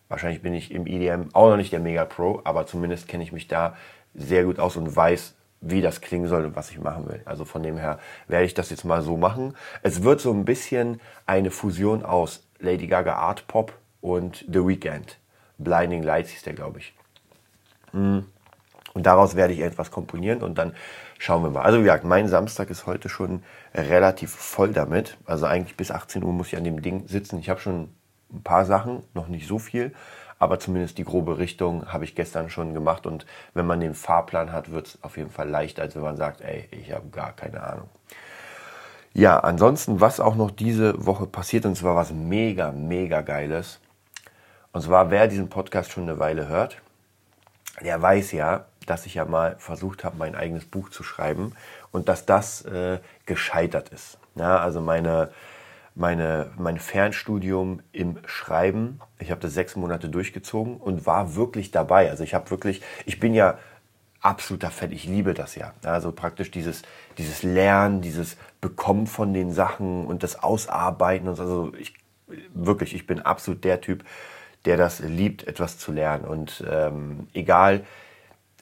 wahrscheinlich 0.09 0.41
bin 0.41 0.53
ich 0.53 0.71
im 0.71 0.85
EDM 0.85 1.29
auch 1.33 1.49
noch 1.49 1.57
nicht 1.57 1.71
der 1.71 1.79
mega 1.79 2.03
pro, 2.03 2.41
aber 2.43 2.67
zumindest 2.67 3.07
kenne 3.07 3.23
ich 3.23 3.31
mich 3.31 3.47
da 3.47 3.77
sehr 4.13 4.43
gut 4.43 4.59
aus 4.59 4.75
und 4.75 4.93
weiß, 4.93 5.35
wie 5.67 5.81
das 5.81 5.99
klingen 5.99 6.27
soll 6.27 6.45
und 6.45 6.55
was 6.55 6.69
ich 6.69 6.79
machen 6.79 7.07
will. 7.07 7.21
Also 7.25 7.43
von 7.43 7.63
dem 7.63 7.77
her 7.77 7.99
werde 8.27 8.45
ich 8.45 8.53
das 8.53 8.69
jetzt 8.69 8.85
mal 8.85 9.01
so 9.01 9.17
machen. 9.17 9.55
Es 9.81 10.03
wird 10.03 10.21
so 10.21 10.31
ein 10.31 10.45
bisschen 10.45 11.01
eine 11.25 11.49
Fusion 11.49 12.05
aus 12.05 12.47
Lady 12.59 12.87
Gaga 12.87 13.15
Art 13.15 13.47
Pop 13.47 13.73
und 13.99 14.45
The 14.47 14.65
Weeknd. 14.65 15.17
Blinding 15.57 16.03
Lights 16.03 16.29
hieß 16.29 16.43
der, 16.43 16.53
glaube 16.53 16.79
ich. 16.79 16.93
Hm. 17.91 18.25
Und 18.93 19.05
daraus 19.05 19.35
werde 19.35 19.53
ich 19.53 19.59
etwas 19.59 19.91
komponieren 19.91 20.41
und 20.41 20.57
dann 20.57 20.73
schauen 21.17 21.43
wir 21.43 21.49
mal. 21.49 21.63
Also 21.63 21.79
wie 21.79 21.83
gesagt, 21.83 22.05
mein 22.05 22.27
Samstag 22.27 22.69
ist 22.69 22.85
heute 22.85 23.09
schon 23.09 23.43
relativ 23.73 24.31
voll 24.31 24.71
damit. 24.71 25.17
Also 25.25 25.47
eigentlich 25.47 25.75
bis 25.75 25.91
18 25.91 26.23
Uhr 26.23 26.31
muss 26.31 26.47
ich 26.47 26.57
an 26.57 26.63
dem 26.63 26.81
Ding 26.81 27.07
sitzen. 27.07 27.39
Ich 27.39 27.49
habe 27.49 27.59
schon 27.59 27.89
ein 28.31 28.43
paar 28.43 28.65
Sachen, 28.65 29.03
noch 29.13 29.27
nicht 29.27 29.47
so 29.47 29.59
viel, 29.59 29.93
aber 30.39 30.59
zumindest 30.59 30.97
die 30.97 31.05
grobe 31.05 31.37
Richtung 31.37 31.91
habe 31.91 32.03
ich 32.03 32.15
gestern 32.15 32.49
schon 32.49 32.73
gemacht. 32.73 33.05
Und 33.05 33.25
wenn 33.53 33.65
man 33.65 33.79
den 33.79 33.93
Fahrplan 33.93 34.51
hat, 34.51 34.71
wird 34.71 34.87
es 34.87 34.97
auf 35.01 35.17
jeden 35.17 35.31
Fall 35.31 35.49
leichter, 35.49 35.83
als 35.83 35.95
wenn 35.95 36.01
man 36.03 36.17
sagt, 36.17 36.41
ey, 36.41 36.67
ich 36.71 36.91
habe 36.91 37.07
gar 37.09 37.33
keine 37.33 37.63
Ahnung. 37.63 37.89
Ja, 39.13 39.39
ansonsten, 39.39 40.01
was 40.01 40.19
auch 40.19 40.35
noch 40.35 40.51
diese 40.51 41.05
Woche 41.05 41.25
passiert, 41.25 41.65
und 41.65 41.75
zwar 41.75 41.95
was 41.95 42.11
mega, 42.11 42.71
mega 42.71 43.21
geiles. 43.21 43.79
Und 44.73 44.81
zwar, 44.81 45.09
wer 45.09 45.29
diesen 45.29 45.47
Podcast 45.47 45.91
schon 45.91 46.03
eine 46.03 46.19
Weile 46.19 46.49
hört, 46.49 46.81
der 47.81 48.01
weiß 48.01 48.33
ja, 48.33 48.65
dass 48.85 49.05
ich 49.05 49.15
ja 49.15 49.25
mal 49.25 49.55
versucht 49.57 50.03
habe, 50.03 50.17
mein 50.17 50.35
eigenes 50.35 50.65
Buch 50.65 50.89
zu 50.89 51.01
schreiben 51.03 51.53
und 51.91 52.09
dass 52.09 52.25
das 52.25 52.63
äh, 52.65 52.99
gescheitert 53.25 53.89
ist. 53.89 54.17
Ja, 54.35 54.57
also 54.57 54.81
meine, 54.81 55.31
meine, 55.95 56.51
mein 56.57 56.77
Fernstudium 56.77 57.81
im 57.93 58.19
Schreiben, 58.25 58.99
ich 59.17 59.31
habe 59.31 59.41
das 59.41 59.53
sechs 59.53 59.75
Monate 59.75 60.09
durchgezogen 60.09 60.77
und 60.77 61.05
war 61.05 61.35
wirklich 61.35 61.71
dabei. 61.71 62.09
Also 62.09 62.23
ich 62.23 62.33
habe 62.33 62.51
wirklich, 62.51 62.81
ich 63.05 63.19
bin 63.19 63.33
ja 63.33 63.57
absoluter 64.19 64.71
Fan, 64.71 64.91
ich 64.91 65.05
liebe 65.05 65.33
das 65.33 65.55
ja. 65.55 65.73
Also 65.83 66.11
praktisch 66.11 66.51
dieses, 66.51 66.81
dieses 67.17 67.43
Lernen, 67.43 68.01
dieses 68.01 68.37
Bekommen 68.59 69.07
von 69.07 69.33
den 69.33 69.53
Sachen 69.53 70.05
und 70.05 70.23
das 70.23 70.43
Ausarbeiten 70.43 71.27
und 71.27 71.35
so. 71.35 71.43
Also 71.43 71.73
ich, 71.79 71.93
wirklich, 72.53 72.93
ich 72.93 73.07
bin 73.07 73.21
absolut 73.21 73.63
der 73.63 73.81
Typ, 73.81 74.03
der 74.65 74.77
das 74.77 74.99
liebt, 74.99 75.47
etwas 75.47 75.77
zu 75.77 75.91
lernen. 75.91 76.25
Und 76.25 76.63
ähm, 76.69 77.27
egal, 77.33 77.85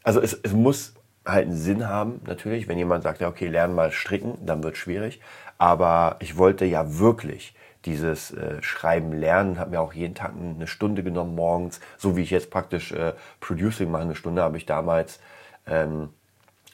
also 0.03 0.21
es, 0.21 0.33
es 0.33 0.51
muss 0.51 0.93
halt 1.25 1.47
einen 1.47 1.57
Sinn 1.57 1.87
haben, 1.87 2.21
natürlich. 2.27 2.67
Wenn 2.67 2.77
jemand 2.77 3.03
sagt, 3.03 3.21
ja, 3.21 3.29
okay, 3.29 3.47
lern 3.47 3.73
mal 3.73 3.91
stricken, 3.91 4.37
dann 4.45 4.63
wird 4.63 4.73
es 4.73 4.79
schwierig. 4.79 5.21
Aber 5.63 6.17
ich 6.19 6.37
wollte 6.37 6.65
ja 6.65 6.99
wirklich 6.99 7.55
dieses 7.85 8.31
äh, 8.31 8.61
Schreiben 8.61 9.13
lernen, 9.13 9.59
habe 9.59 9.69
mir 9.69 9.79
auch 9.79 9.93
jeden 9.93 10.13
Tag 10.13 10.33
eine 10.35 10.67
Stunde 10.67 11.03
genommen 11.03 11.35
morgens, 11.35 11.79
so 11.97 12.17
wie 12.17 12.21
ich 12.21 12.31
jetzt 12.31 12.51
praktisch 12.51 12.91
äh, 12.91 13.13
Producing 13.39 13.89
mache, 13.89 14.01
eine 14.01 14.15
Stunde 14.15 14.41
habe 14.41 14.57
ich 14.57 14.65
damals 14.65 15.21
ähm, 15.65 16.09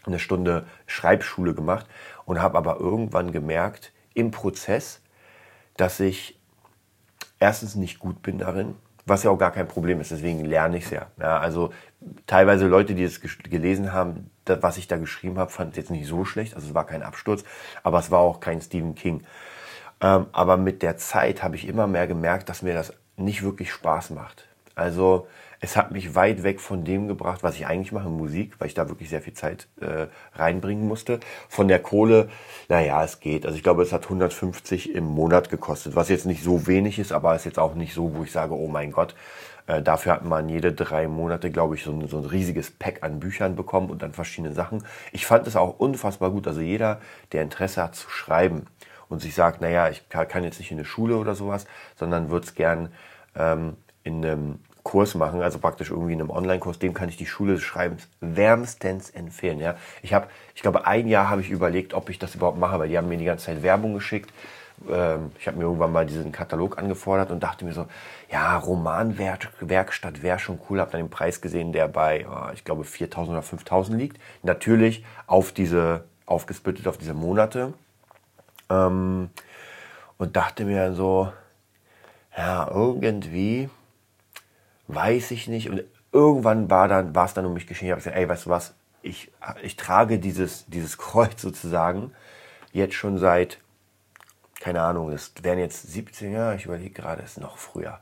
eine 0.08 0.18
Stunde 0.18 0.66
Schreibschule 0.88 1.54
gemacht 1.54 1.86
und 2.26 2.42
habe 2.42 2.58
aber 2.58 2.80
irgendwann 2.80 3.32
gemerkt 3.32 3.94
im 4.16 4.32
Prozess, 4.32 5.02
dass 5.78 6.00
ich 6.00 6.40
erstens 7.40 7.76
nicht 7.76 8.00
gut 8.00 8.24
bin 8.24 8.40
darin, 8.40 8.74
was 9.06 9.24
ja 9.24 9.32
auch 9.32 9.38
gar 9.38 9.52
kein 9.52 9.68
Problem 9.68 10.00
ist, 10.02 10.12
deswegen 10.12 10.46
lerne 10.46 10.78
ich 10.78 10.86
es 10.86 10.92
ja. 10.92 11.08
ja. 11.20 11.40
Also 11.40 11.72
teilweise 12.28 12.68
Leute, 12.68 12.96
die 12.96 13.04
es 13.04 13.22
gelesen 13.22 13.94
haben, 13.94 14.30
das, 14.46 14.62
was 14.62 14.78
ich 14.78 14.88
da 14.88 14.98
geschrieben 14.98 15.38
habe, 15.38 15.52
fanden 15.52 15.72
es 15.72 15.78
jetzt 15.78 15.92
nicht 15.92 16.08
so 16.08 16.26
schlecht, 16.26 16.56
also 16.56 16.68
es 16.68 16.74
war 16.74 16.86
kein 16.86 17.04
Absturz, 17.04 17.44
aber 17.84 18.00
es 18.00 18.12
war 18.12 18.20
auch 18.20 18.40
kein 18.40 18.62
Stephen 18.62 18.96
King. 18.96 19.24
Ähm, 20.02 20.28
aber 20.32 20.58
mit 20.58 20.82
der 20.82 20.98
Zeit 20.98 21.44
habe 21.44 21.56
ich 21.56 21.68
immer 21.68 21.88
mehr 21.88 22.08
gemerkt, 22.08 22.50
dass 22.50 22.62
mir 22.62 22.74
das 22.74 22.94
nicht 23.18 23.44
wirklich 23.44 23.72
Spaß 23.72 24.12
macht. 24.12 24.48
Also 24.76 25.28
es 25.62 25.76
hat 25.76 25.92
mich 25.92 26.16
weit 26.16 26.44
weg 26.44 26.62
von 26.62 26.86
dem 26.86 27.08
gebracht, 27.08 27.44
was 27.44 27.56
ich 27.56 27.68
eigentlich 27.68 27.92
mache, 27.92 28.10
Musik, 28.10 28.56
weil 28.60 28.68
ich 28.68 28.74
da 28.74 28.88
wirklich 28.88 29.10
sehr 29.10 29.22
viel 29.22 29.34
Zeit 29.34 29.68
äh, 29.82 30.08
reinbringen 30.34 30.88
musste. 30.88 31.20
Von 31.50 31.68
der 31.68 31.80
Kohle, 31.80 32.30
naja, 32.70 33.04
es 33.04 33.20
geht. 33.20 33.46
Also 33.46 33.58
ich 33.58 33.64
glaube, 33.64 33.84
es 33.84 33.92
hat 33.92 34.06
150 34.06 34.96
im 34.96 35.06
Monat 35.06 35.50
gekostet, 35.50 35.96
was 35.96 36.10
jetzt 36.10 36.26
nicht 36.26 36.44
so 36.44 36.68
wenig 36.68 36.98
ist, 36.98 37.12
aber 37.12 37.36
ist 37.36 37.46
jetzt 37.46 37.60
auch 37.60 37.76
nicht 37.76 37.94
so, 37.94 38.16
wo 38.16 38.24
ich 38.24 38.32
sage, 38.32 38.54
oh 38.54 38.68
mein 38.68 38.92
Gott, 38.92 39.16
äh, 39.68 39.82
dafür 39.82 40.14
hat 40.14 40.24
man 40.24 40.48
jede 40.48 40.72
drei 40.72 41.08
Monate, 41.08 41.52
glaube 41.52 41.76
ich, 41.76 41.84
so 41.84 41.92
ein, 41.92 42.08
so 42.08 42.18
ein 42.18 42.26
riesiges 42.26 42.72
Pack 42.72 43.04
an 43.04 43.20
Büchern 43.20 43.56
bekommen 43.56 43.90
und 43.90 44.02
dann 44.02 44.14
verschiedene 44.14 44.54
Sachen. 44.54 44.86
Ich 45.12 45.26
fand 45.26 45.46
es 45.46 45.58
auch 45.58 45.78
unfassbar 45.80 46.32
gut. 46.32 46.48
Also 46.48 46.62
jeder, 46.62 47.02
der 47.34 47.44
Interesse 47.44 47.84
hat 47.84 47.96
zu 47.96 48.10
schreiben 48.10 48.66
und 49.10 49.22
sich 49.22 49.36
sagt, 49.36 49.60
naja, 49.60 49.90
ich 49.90 50.08
kann 50.10 50.44
jetzt 50.44 50.60
nicht 50.60 50.72
in 50.72 50.78
eine 50.78 50.86
Schule 50.86 51.18
oder 51.18 51.36
sowas, 51.36 51.66
sondern 51.98 52.30
würde 52.30 52.46
es 52.46 52.56
gern 52.56 52.90
ähm, 53.36 53.76
in 54.04 54.26
einem 54.26 54.60
Kurs 54.84 55.16
machen, 55.16 55.42
also 55.42 55.60
praktisch 55.60 55.92
irgendwie 55.92 56.14
in 56.14 56.22
einem 56.22 56.30
Online-Kurs, 56.30 56.80
dem 56.80 56.94
kann 56.94 57.10
ich 57.10 57.18
die 57.18 57.26
Schule 57.26 57.54
des 57.54 57.64
Schreibens 57.64 58.08
wärmstens 58.22 59.10
empfehlen. 59.10 59.60
Ja. 59.60 59.76
Ich 60.02 60.14
habe, 60.14 60.28
ich 60.56 60.62
glaube, 60.62 60.88
ein 60.88 61.08
Jahr 61.08 61.30
habe 61.30 61.42
ich 61.42 61.50
überlegt, 61.50 61.94
ob 61.94 62.10
ich 62.10 62.20
das 62.20 62.36
überhaupt 62.36 62.58
mache, 62.58 62.80
weil 62.80 62.90
die 62.90 62.98
haben 62.98 63.10
mir 63.10 63.18
die 63.18 63.26
ganze 63.26 63.46
Zeit 63.46 63.62
Werbung 63.62 63.94
geschickt. 63.94 64.32
Ähm, 64.90 65.32
ich 65.40 65.48
habe 65.48 65.58
mir 65.58 65.64
irgendwann 65.64 65.92
mal 65.92 66.06
diesen 66.06 66.32
Katalog 66.32 66.78
angefordert 66.78 67.32
und 67.32 67.44
dachte 67.44 67.66
mir 67.66 67.74
so, 67.74 67.88
ja, 68.32 68.58
Romanwerkstatt 68.58 70.22
wäre 70.22 70.40
schon 70.40 70.60
cool. 70.70 70.80
Habe 70.80 70.92
dann 70.92 71.02
den 71.02 71.10
Preis 71.10 71.42
gesehen, 71.42 71.74
der 71.74 71.88
bei, 71.88 72.26
oh, 72.30 72.52
ich 72.54 72.64
glaube, 72.64 72.84
4.000 72.84 73.30
oder 73.30 73.42
5.000 73.42 73.96
liegt. 73.96 74.20
Natürlich 74.44 75.04
auf 75.28 75.52
diese, 75.52 76.06
aufgesplittet 76.26 76.88
auf 76.88 76.98
diese 76.98 77.14
Monate. 77.14 77.74
Ähm, 78.70 79.30
und 80.18 80.36
dachte 80.36 80.66
mir 80.66 80.94
so, 80.94 81.32
ja, 82.38 82.70
irgendwie 82.70 83.70
weiß 84.90 85.32
ich 85.32 85.48
nicht. 85.48 85.70
Und 85.70 85.84
irgendwann 86.12 86.70
war 86.70 86.88
dann, 86.88 87.16
war 87.16 87.26
es 87.26 87.34
dann 87.34 87.46
um 87.46 87.54
mich 87.54 87.68
geschehen. 87.68 87.88
Ich 87.88 87.92
habe 87.92 88.02
gesagt, 88.02 88.18
ey, 88.18 88.28
weißt 88.28 88.48
du 88.48 88.50
was, 88.50 88.74
ich, 89.02 89.32
ich 89.64 89.78
trage 89.78 90.20
dieses, 90.20 90.66
dieses 90.68 90.98
Kreuz 90.98 91.42
sozusagen 91.42 92.12
jetzt 92.74 92.96
schon 92.96 93.18
seit, 93.18 93.60
keine 94.60 94.82
Ahnung, 94.82 95.12
es 95.12 95.32
wären 95.42 95.60
jetzt 95.60 95.92
17 95.92 96.34
Jahre, 96.34 96.56
ich 96.56 96.66
überlege 96.66 96.92
gerade, 96.92 97.22
es 97.24 97.32
ist 97.32 97.42
noch 97.42 97.58
früher. 97.58 98.00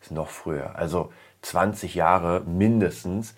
ist 0.00 0.10
noch 0.10 0.28
früher. 0.28 0.74
Also 0.76 1.12
20 1.42 1.94
Jahre 1.94 2.40
mindestens 2.40 3.34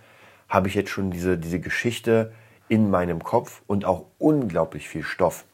habe 0.48 0.68
ich 0.68 0.74
jetzt 0.74 0.90
schon 0.90 1.10
diese, 1.10 1.38
diese 1.38 1.60
Geschichte 1.60 2.32
in 2.68 2.90
meinem 2.90 3.22
Kopf 3.22 3.62
und 3.66 3.84
auch 3.84 4.06
unglaublich 4.18 4.88
viel 4.88 5.02
Stoff. 5.02 5.44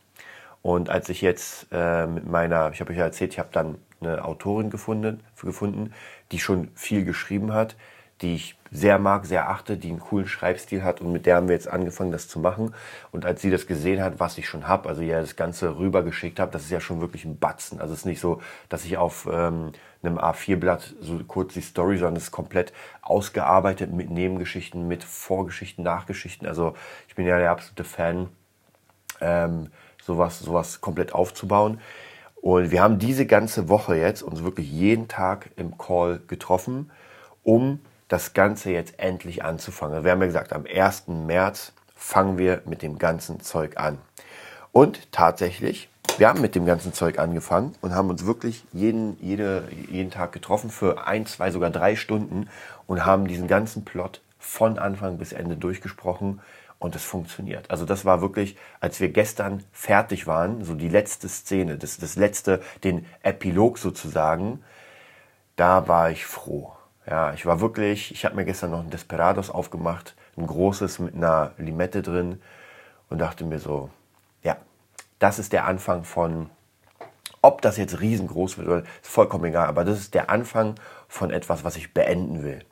Und 0.63 0.91
als 0.91 1.09
ich 1.09 1.23
jetzt 1.23 1.67
äh, 1.73 2.07
mit 2.07 2.27
meiner, 2.27 2.71
ich 2.73 2.81
habe 2.81 2.93
euch 2.93 2.99
ja 2.99 3.05
erzählt, 3.05 3.33
ich 3.33 3.39
habe 3.39 3.51
dann 3.53 3.79
eine 4.01 4.25
Autorin 4.25 4.71
gefunden, 4.71 5.23
gefunden, 5.43 5.93
die 6.33 6.39
schon 6.39 6.69
viel 6.75 7.05
geschrieben 7.05 7.53
hat, 7.53 7.77
die 8.21 8.35
ich 8.35 8.59
sehr 8.71 8.99
mag, 8.99 9.27
sehr 9.27 9.49
achte, 9.49 9.77
die 9.77 9.91
einen 9.91 10.01
coolen 10.01 10.27
Schreibstil 10.27 10.83
hat 10.83 11.01
und 11.01 11.13
mit 11.13 11.25
der 11.25 11.37
haben 11.37 11.49
wir 11.49 11.55
jetzt 11.55 11.69
angefangen, 11.69 12.11
das 12.11 12.29
zu 12.29 12.39
machen. 12.39 12.75
Und 13.13 13.25
als 13.25 13.41
sie 13.41 13.51
das 13.51 13.67
gesehen 13.67 14.03
hat, 14.03 14.21
was 14.21 14.37
ich 14.39 14.49
schon 14.49 14.67
habe, 14.67 14.89
also 14.89 15.03
ja 15.03 15.21
das 15.21 15.37
Ganze 15.37 15.79
rübergeschickt 15.79 16.41
habe, 16.41 16.51
das 16.51 16.65
ist 16.65 16.71
ja 16.71 16.81
schon 16.81 17.01
wirklich 17.01 17.25
ein 17.25 17.39
Batzen. 17.39 17.81
Also 17.81 17.95
es 17.95 18.01
ist 18.01 18.07
nicht 18.07 18.21
so, 18.21 18.43
dass 18.69 18.85
ich 18.85 18.97
auf 18.97 19.29
ähm, 19.31 19.73
einem 20.03 20.19
A4-Blatt 20.19 20.97
so 21.01 21.19
kurz 21.27 21.55
die 21.55 21.61
Story, 21.61 21.97
sondern 21.97 22.17
es 22.17 22.25
ist 22.25 22.33
komplett 22.33 22.73
ausgearbeitet 23.03 23.93
mit 23.93 24.11
Nebengeschichten, 24.11 24.89
mit 24.89 25.05
Vorgeschichten, 25.05 25.85
Nachgeschichten. 25.85 26.47
Also 26.47 26.75
ich 27.09 27.15
bin 27.15 27.27
ja 27.27 27.39
der 27.39 27.51
absolute 27.51 27.85
Fan, 27.85 28.29
ähm, 29.21 29.69
sowas, 30.03 30.41
sowas 30.41 30.81
komplett 30.81 31.13
aufzubauen. 31.15 31.81
Und 32.41 32.71
wir 32.71 32.83
haben 32.83 32.99
diese 32.99 33.27
ganze 33.27 33.69
Woche 33.69 33.97
jetzt 33.97 34.23
uns 34.23 34.43
wirklich 34.43 34.71
jeden 34.71 35.09
Tag 35.09 35.51
im 35.57 35.77
Call 35.77 36.21
getroffen, 36.27 36.91
um 37.43 37.81
das 38.09 38.33
Ganze 38.33 38.71
jetzt 38.71 38.99
endlich 38.99 39.45
anzufangen. 39.45 40.05
Wir 40.05 40.13
haben 40.13 40.21
ja 40.21 40.27
gesagt, 40.27 40.53
am 40.53 40.65
1. 40.65 41.09
März 41.09 41.73
fangen 41.95 42.39
wir 42.39 42.63
mit 42.65 42.83
dem 42.83 42.99
ganzen 42.99 43.41
Zeug 43.41 43.77
an. 43.77 43.99
Und 44.73 45.11
tatsächlich, 45.13 45.89
wir 46.17 46.29
haben 46.29 46.41
mit 46.41 46.55
dem 46.55 46.65
ganzen 46.65 46.93
Zeug 46.93 47.19
angefangen 47.19 47.75
und 47.81 47.95
haben 47.95 48.09
uns 48.09 48.25
wirklich 48.25 48.65
jeden, 48.73 49.19
jede, 49.21 49.65
jeden 49.91 50.11
Tag 50.11 50.33
getroffen 50.33 50.71
für 50.71 51.07
ein, 51.07 51.27
zwei, 51.27 51.51
sogar 51.51 51.71
drei 51.71 51.97
Stunden 51.97 52.49
und 52.87 53.05
haben 53.05 53.27
diesen 53.27 53.49
ganzen 53.49 53.85
Plot 53.85 54.21
von 54.39 54.79
Anfang 54.79 55.19
bis 55.19 55.33
Ende 55.33 55.57
durchgesprochen 55.57 56.41
und 56.79 56.95
es 56.95 57.05
funktioniert. 57.05 57.71
Also 57.71 57.85
das 57.85 58.05
war 58.05 58.21
wirklich, 58.21 58.57
als 58.81 59.01
wir 59.01 59.09
gestern 59.09 59.65
fertig 59.73 60.27
waren, 60.27 60.65
so 60.65 60.75
die 60.75 60.89
letzte 60.89 61.29
Szene, 61.29 61.77
das, 61.77 61.99
das 61.99 62.17
letzte, 62.17 62.61
den 62.85 63.07
Epilog 63.23 63.79
sozusagen, 63.79 64.63
da 65.57 65.89
war 65.89 66.11
ich 66.11 66.25
froh. 66.25 66.73
Ja, 67.07 67.33
ich 67.33 67.47
war 67.47 67.61
wirklich, 67.61 68.13
ich 68.13 68.25
habe 68.25 68.37
mir 68.37 68.45
gestern 68.45 68.71
noch 68.71 68.81
ein 68.81 68.91
Desperados 68.91 69.51
aufgemacht, 69.51 70.15
ein 70.37 70.47
großes 70.47 70.99
mit 70.99 71.15
einer 71.15 71.53
Limette 71.59 72.03
drin 72.03 72.41
und 73.09 73.19
dachte 73.19 73.45
mir 73.45 73.59
so, 73.59 73.91
ja, 74.43 74.57
das 75.19 75.39
ist 75.39 75.53
der 75.53 75.65
Anfang 75.65 76.05
von, 76.05 76.51
ob 77.43 77.63
das 77.63 77.77
jetzt 77.77 78.01
riesengroß 78.01 78.59
wird, 78.59 78.87
ist 79.03 79.11
vollkommen 79.11 79.47
egal, 79.47 79.67
aber 79.67 79.85
das 79.85 79.99
ist 79.99 80.15
der 80.15 80.31
Anfang 80.31 80.75
von 81.09 81.31
etwas, 81.31 81.65
was 81.65 81.77
ich 81.77 81.95
beenden 81.95 82.45
will. 82.45 82.65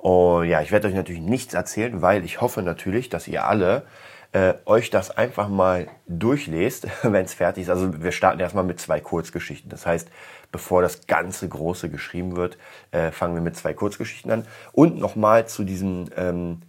Und 0.00 0.46
ja, 0.46 0.62
ich 0.62 0.72
werde 0.72 0.88
euch 0.88 0.94
natürlich 0.94 1.20
nichts 1.20 1.52
erzählen, 1.52 2.00
weil 2.00 2.24
ich 2.24 2.40
hoffe 2.40 2.62
natürlich, 2.62 3.10
dass 3.10 3.28
ihr 3.28 3.44
alle 3.44 3.84
äh, 4.32 4.54
euch 4.64 4.88
das 4.88 5.10
einfach 5.10 5.50
mal 5.50 5.88
durchlest, 6.06 6.86
wenn 7.02 7.26
es 7.26 7.34
fertig 7.34 7.64
ist. 7.64 7.68
Also 7.68 8.02
wir 8.02 8.10
starten 8.10 8.40
erstmal 8.40 8.64
mit 8.64 8.80
zwei 8.80 8.98
Kurzgeschichten. 9.00 9.68
Das 9.68 9.84
heißt, 9.84 10.08
bevor 10.52 10.80
das 10.80 11.06
ganze 11.06 11.46
Große 11.50 11.90
geschrieben 11.90 12.36
wird, 12.36 12.56
äh, 12.92 13.10
fangen 13.10 13.34
wir 13.34 13.42
mit 13.42 13.56
zwei 13.56 13.74
Kurzgeschichten 13.74 14.30
an. 14.30 14.46
Und 14.72 14.98
nochmal 14.98 15.46
zu 15.48 15.64
diesem, 15.64 16.08
ähm, 16.16 16.62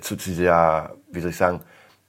zu, 0.00 0.16
zu 0.16 0.30
dieser, 0.30 0.94
wie 1.12 1.20
soll 1.20 1.32
ich 1.32 1.36
sagen, 1.36 1.60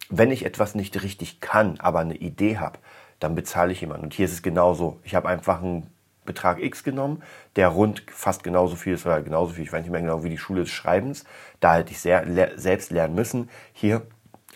wenn 0.10 0.32
ich 0.32 0.46
etwas 0.46 0.76
nicht 0.76 1.04
richtig 1.04 1.42
kann, 1.42 1.78
aber 1.80 2.00
eine 2.00 2.16
Idee 2.16 2.58
habe, 2.58 2.80
dann 3.20 3.36
bezahle 3.36 3.74
ich 3.74 3.82
jemanden. 3.82 4.06
Und 4.06 4.14
hier 4.14 4.26
ist 4.26 4.32
es 4.32 4.42
genauso. 4.42 5.02
Ich 5.04 5.14
habe 5.14 5.28
einfach 5.28 5.62
ein 5.62 5.88
Betrag 6.30 6.62
X 6.62 6.84
genommen, 6.84 7.24
der 7.56 7.70
rund 7.70 8.04
fast 8.08 8.44
genauso 8.44 8.76
viel 8.76 8.94
ist 8.94 9.06
oder 9.06 9.22
genauso 9.24 9.54
viel, 9.54 9.64
ich 9.64 9.74
weiß 9.74 9.82
nicht 9.82 9.92
mehr 9.92 10.02
genau, 10.02 10.24
wie 10.24 10.30
die 10.30 10.38
Schule 10.38 10.62
des 10.62 10.70
Schreibens. 10.70 11.26
Da 11.60 11.76
hätte 11.76 11.92
ich 11.92 12.00
sehr, 12.00 12.24
le 12.24 12.52
selbst 12.56 12.92
lernen 12.92 13.16
müssen. 13.16 13.50
Hier 13.74 14.04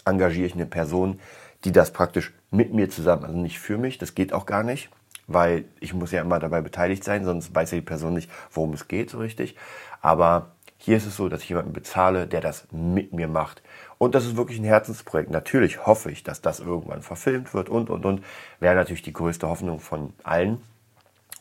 engagiere 0.05 0.45
ich 0.45 0.53
eine 0.53 0.67
Person, 0.67 1.19
die 1.63 1.71
das 1.71 1.91
praktisch 1.91 2.31
mit 2.51 2.73
mir 2.73 2.91
zusammen, 2.91 3.25
also 3.25 3.37
nicht 3.37 3.59
für 3.59 3.79
mich, 3.79 3.97
das 3.97 4.13
geht 4.13 4.33
auch 4.33 4.45
gar 4.45 4.61
nicht, 4.61 4.89
weil 5.25 5.65
ich 5.79 5.95
muss 5.95 6.11
ja 6.11 6.21
immer 6.21 6.37
dabei 6.37 6.61
beteiligt 6.61 7.03
sein, 7.03 7.25
sonst 7.25 7.55
weiß 7.55 7.71
ja 7.71 7.77
die 7.77 7.81
Person 7.81 8.13
nicht, 8.13 8.29
worum 8.51 8.73
es 8.73 8.87
geht 8.87 9.09
so 9.09 9.17
richtig. 9.17 9.55
Aber 10.01 10.51
hier 10.77 10.97
ist 10.97 11.07
es 11.07 11.15
so, 11.15 11.29
dass 11.29 11.41
ich 11.41 11.49
jemanden 11.49 11.73
bezahle, 11.73 12.27
der 12.27 12.41
das 12.41 12.67
mit 12.71 13.13
mir 13.13 13.27
macht. 13.27 13.63
Und 13.97 14.15
das 14.15 14.25
ist 14.25 14.35
wirklich 14.35 14.59
ein 14.59 14.65
Herzensprojekt. 14.65 15.31
Natürlich 15.31 15.85
hoffe 15.85 16.11
ich, 16.11 16.23
dass 16.23 16.41
das 16.41 16.59
irgendwann 16.59 17.01
verfilmt 17.01 17.53
wird 17.53 17.69
und, 17.69 17.89
und, 17.89 18.05
und. 18.05 18.21
Wäre 18.59 18.75
natürlich 18.75 19.01
die 19.01 19.13
größte 19.13 19.47
Hoffnung 19.47 19.79
von 19.79 20.13
allen. 20.23 20.61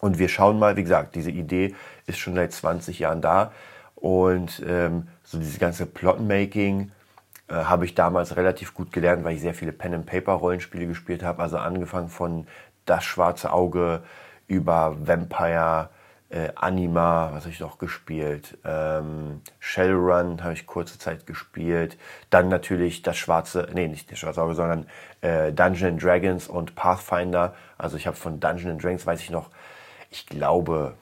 Und 0.03 0.19
wir 0.19 0.29
schauen 0.29 0.59
mal, 0.59 0.77
wie 0.77 0.83
gesagt, 0.83 1.15
diese 1.15 1.31
Idee 1.31 1.77
ist 2.07 2.19
schon 2.19 2.35
seit 2.35 2.53
20 2.53 2.99
Jahren 2.99 3.23
da. 3.23 3.53
Und 3.95 4.61
ähm, 4.67 5.07
so 5.23 5.39
dieses 5.39 5.61
ganze 5.61 5.87
Plotmaking 5.87 6.91
äh, 7.47 7.55
habe 7.55 7.85
ich 7.85 7.95
damals 7.95 8.35
relativ 8.35 8.75
gut 8.75 8.91
gelernt, 8.93 9.23
weil 9.23 9.37
ich 9.37 9.41
sehr 9.41 9.55
viele 9.55 9.71
Pen-and-Paper-Rollenspiele 9.71 10.89
gespielt 10.89 11.23
habe. 11.23 11.41
Also 11.41 11.57
angefangen 11.59 12.09
von 12.09 12.49
Das 12.85 13.05
Schwarze 13.05 13.53
Auge 13.53 14.03
über 14.49 14.97
Vampire, 15.07 15.91
äh, 16.31 16.49
Anima, 16.57 17.31
was 17.33 17.45
habe 17.45 17.53
ich 17.53 17.61
noch 17.61 17.79
gespielt? 17.79 18.59
Ähm, 18.65 19.41
Shadowrun 19.61 20.43
habe 20.43 20.55
ich 20.55 20.67
kurze 20.67 20.99
Zeit 20.99 21.29
gespielt. 21.29 21.97
Dann 22.29 22.49
natürlich 22.49 23.03
das 23.03 23.19
schwarze, 23.19 23.69
nee, 23.73 23.87
nicht 23.87 24.11
das 24.11 24.19
schwarze 24.19 24.43
Auge, 24.43 24.57
sondern 24.57 24.87
äh, 25.21 25.53
Dungeon 25.53 25.97
Dragons 25.97 26.49
und 26.49 26.75
Pathfinder. 26.75 27.55
Also 27.79 27.97
ich 27.97 28.09
habe 28.09 28.17
von 28.17 28.41
Dungeon 28.41 28.79
Dragons, 28.79 29.07
weiß 29.07 29.21
ich 29.21 29.31
noch, 29.31 29.49
ich 30.13 30.27
glaube, 30.27 30.95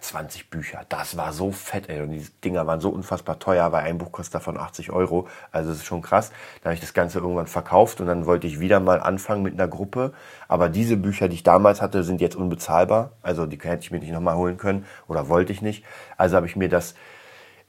20 0.00 0.50
Bücher. 0.50 0.84
Das 0.88 1.16
war 1.16 1.32
so 1.32 1.52
fett, 1.52 1.88
ey. 1.88 2.02
Und 2.02 2.10
diese 2.10 2.30
Dinger 2.42 2.66
waren 2.66 2.80
so 2.80 2.90
unfassbar 2.90 3.38
teuer, 3.38 3.70
weil 3.72 3.84
ein 3.84 3.98
Buch 3.98 4.10
kostet 4.10 4.34
davon 4.34 4.56
80 4.56 4.90
Euro. 4.90 5.28
Also 5.52 5.70
das 5.70 5.78
ist 5.78 5.86
schon 5.86 6.02
krass. 6.02 6.30
Dann 6.62 6.70
habe 6.70 6.74
ich 6.74 6.80
das 6.80 6.94
Ganze 6.94 7.20
irgendwann 7.20 7.46
verkauft 7.46 8.00
und 8.00 8.06
dann 8.06 8.26
wollte 8.26 8.46
ich 8.46 8.58
wieder 8.58 8.80
mal 8.80 9.00
anfangen 9.00 9.42
mit 9.42 9.54
einer 9.54 9.68
Gruppe. 9.68 10.12
Aber 10.48 10.68
diese 10.68 10.96
Bücher, 10.96 11.28
die 11.28 11.36
ich 11.36 11.42
damals 11.42 11.80
hatte, 11.80 12.02
sind 12.02 12.20
jetzt 12.20 12.36
unbezahlbar. 12.36 13.12
Also 13.22 13.46
die 13.46 13.58
hätte 13.58 13.82
ich 13.82 13.90
mir 13.92 14.00
nicht 14.00 14.12
nochmal 14.12 14.36
holen 14.36 14.56
können 14.56 14.84
oder 15.06 15.28
wollte 15.28 15.52
ich 15.52 15.62
nicht. 15.62 15.84
Also 16.16 16.36
habe 16.36 16.46
ich 16.46 16.56
mir 16.56 16.68
das 16.68 16.94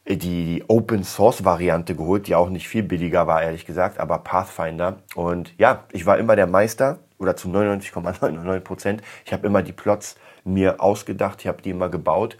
die, 0.07 0.17
die 0.17 0.63
Open 0.67 1.03
Source 1.03 1.45
Variante 1.45 1.95
geholt, 1.95 2.27
die 2.27 2.35
auch 2.35 2.49
nicht 2.49 2.67
viel 2.67 2.83
billiger 2.83 3.27
war, 3.27 3.41
ehrlich 3.41 3.65
gesagt, 3.65 3.99
aber 3.99 4.19
Pathfinder. 4.19 4.97
Und 5.15 5.53
ja, 5.57 5.83
ich 5.91 6.05
war 6.05 6.17
immer 6.17 6.35
der 6.35 6.47
Meister 6.47 6.99
oder 7.17 7.35
zu 7.35 7.49
99,99 7.49 8.59
Prozent. 8.59 9.01
Ich 9.25 9.33
habe 9.33 9.47
immer 9.47 9.63
die 9.63 9.71
Plots 9.71 10.15
mir 10.45 10.81
ausgedacht, 10.81 11.41
ich 11.41 11.47
habe 11.47 11.61
die 11.61 11.71
immer 11.71 11.89
gebaut. 11.89 12.37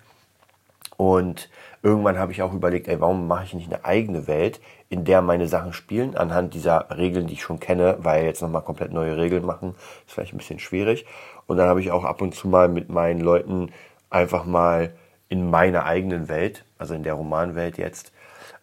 Und 0.97 1.49
irgendwann 1.83 2.17
habe 2.17 2.31
ich 2.31 2.41
auch 2.41 2.53
überlegt, 2.53 2.87
ey, 2.87 3.01
warum 3.01 3.27
mache 3.27 3.43
ich 3.43 3.53
nicht 3.53 3.71
eine 3.71 3.83
eigene 3.83 4.27
Welt, 4.27 4.61
in 4.87 5.03
der 5.03 5.21
meine 5.21 5.47
Sachen 5.47 5.73
spielen, 5.73 6.15
anhand 6.15 6.53
dieser 6.53 6.87
Regeln, 6.95 7.27
die 7.27 7.33
ich 7.33 7.41
schon 7.41 7.59
kenne, 7.59 7.97
weil 7.99 8.23
jetzt 8.23 8.41
nochmal 8.41 8.61
komplett 8.61 8.93
neue 8.93 9.17
Regeln 9.17 9.45
machen, 9.45 9.75
ist 10.05 10.13
vielleicht 10.13 10.33
ein 10.33 10.37
bisschen 10.37 10.59
schwierig. 10.59 11.05
Und 11.47 11.57
dann 11.57 11.67
habe 11.67 11.81
ich 11.81 11.91
auch 11.91 12.05
ab 12.05 12.21
und 12.21 12.33
zu 12.33 12.47
mal 12.47 12.69
mit 12.69 12.89
meinen 12.89 13.19
Leuten 13.19 13.71
einfach 14.09 14.45
mal 14.45 14.93
in 15.27 15.49
meiner 15.49 15.85
eigenen 15.85 16.29
Welt, 16.29 16.63
also 16.77 16.93
in 16.93 17.03
der 17.03 17.13
Romanwelt 17.13 17.77
jetzt, 17.77 18.13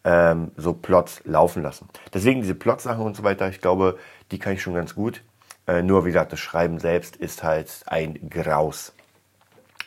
ähm, 0.05 0.53
so 0.57 0.73
Plots 0.73 1.23
laufen 1.25 1.63
lassen. 1.63 1.89
Deswegen 2.15 2.41
diese 2.41 2.55
Plotsachen 2.55 3.05
und 3.05 3.17
so 3.17 3.25
weiter, 3.25 3.49
ich 3.49 3.61
glaube, 3.61 3.99
die 4.31 4.39
kann 4.39 4.55
ich 4.55 4.63
schon 4.63 4.75
ganz 4.75 4.95
gut. 4.95 5.23
Äh, 5.67 5.83
nur 5.83 6.05
wie 6.05 6.09
gesagt, 6.09 6.33
das 6.33 6.41
Schreiben 6.41 6.79
selbst 6.79 7.17
ist 7.17 7.43
halt 7.43 7.83
ein 7.87 8.31
Graus. 8.31 8.95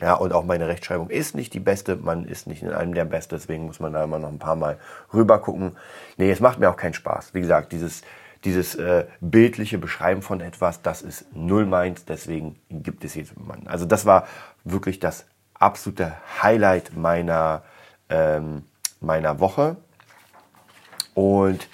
Ja, 0.00 0.14
und 0.14 0.32
auch 0.32 0.44
meine 0.44 0.68
Rechtschreibung 0.68 1.08
ist 1.08 1.34
nicht 1.34 1.54
die 1.54 1.60
beste. 1.60 1.96
Man 1.96 2.26
ist 2.26 2.46
nicht 2.46 2.62
in 2.62 2.70
einem 2.70 2.94
der 2.94 3.06
Beste, 3.06 3.36
deswegen 3.36 3.66
muss 3.66 3.80
man 3.80 3.92
da 3.92 4.04
immer 4.04 4.18
noch 4.18 4.28
ein 4.28 4.38
paar 4.38 4.56
Mal 4.56 4.78
rüber 5.14 5.38
gucken. 5.38 5.76
Nee, 6.16 6.30
es 6.30 6.40
macht 6.40 6.58
mir 6.58 6.68
auch 6.68 6.76
keinen 6.76 6.94
Spaß. 6.94 7.32
Wie 7.34 7.40
gesagt, 7.40 7.72
dieses, 7.72 8.02
dieses 8.44 8.74
äh, 8.74 9.06
bildliche 9.20 9.78
Beschreiben 9.78 10.20
von 10.20 10.40
etwas, 10.40 10.82
das 10.82 11.02
ist 11.02 11.34
null 11.34 11.64
meins, 11.64 12.04
deswegen 12.04 12.58
gibt 12.68 13.04
es 13.04 13.14
jemanden. 13.14 13.68
Also 13.68 13.86
das 13.86 14.04
war 14.04 14.26
wirklich 14.64 15.00
das 15.00 15.26
absolute 15.54 16.12
Highlight 16.42 16.94
meiner, 16.94 17.62
ähm, 18.10 18.64
meiner 19.00 19.40
Woche. 19.40 19.76
Und 21.14 21.68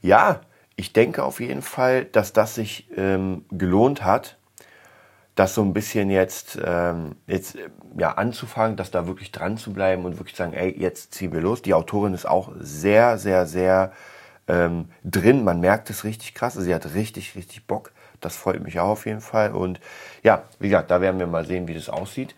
ja, 0.00 0.40
ich 0.76 0.94
denke 0.94 1.22
auf 1.22 1.40
jeden 1.40 1.60
Fall, 1.60 2.06
dass 2.06 2.32
das 2.32 2.54
sich 2.54 2.88
ähm, 2.96 3.44
gelohnt 3.50 4.02
hat, 4.02 4.38
das 5.40 5.54
so 5.54 5.62
ein 5.62 5.72
bisschen 5.72 6.10
jetzt, 6.10 6.58
ähm, 6.62 7.16
jetzt 7.26 7.56
ja, 7.96 8.12
anzufangen, 8.12 8.76
dass 8.76 8.90
da 8.90 9.06
wirklich 9.06 9.32
dran 9.32 9.56
zu 9.56 9.72
bleiben 9.72 10.04
und 10.04 10.18
wirklich 10.18 10.36
sagen, 10.36 10.52
ey, 10.52 10.78
jetzt 10.78 11.14
ziehen 11.14 11.32
wir 11.32 11.40
los. 11.40 11.62
Die 11.62 11.72
Autorin 11.72 12.12
ist 12.12 12.26
auch 12.28 12.52
sehr, 12.58 13.16
sehr, 13.16 13.46
sehr 13.46 13.92
ähm, 14.48 14.90
drin. 15.02 15.42
Man 15.42 15.60
merkt 15.60 15.88
es 15.88 16.04
richtig 16.04 16.34
krass. 16.34 16.54
Sie 16.54 16.74
hat 16.74 16.94
richtig, 16.94 17.36
richtig 17.36 17.66
Bock. 17.66 17.92
Das 18.20 18.36
freut 18.36 18.62
mich 18.62 18.78
auch 18.80 18.90
auf 18.90 19.06
jeden 19.06 19.22
Fall. 19.22 19.52
Und 19.52 19.80
ja, 20.22 20.42
wie 20.58 20.68
gesagt, 20.68 20.90
da 20.90 21.00
werden 21.00 21.18
wir 21.18 21.26
mal 21.26 21.46
sehen, 21.46 21.68
wie 21.68 21.74
das 21.74 21.88
aussieht. 21.88 22.34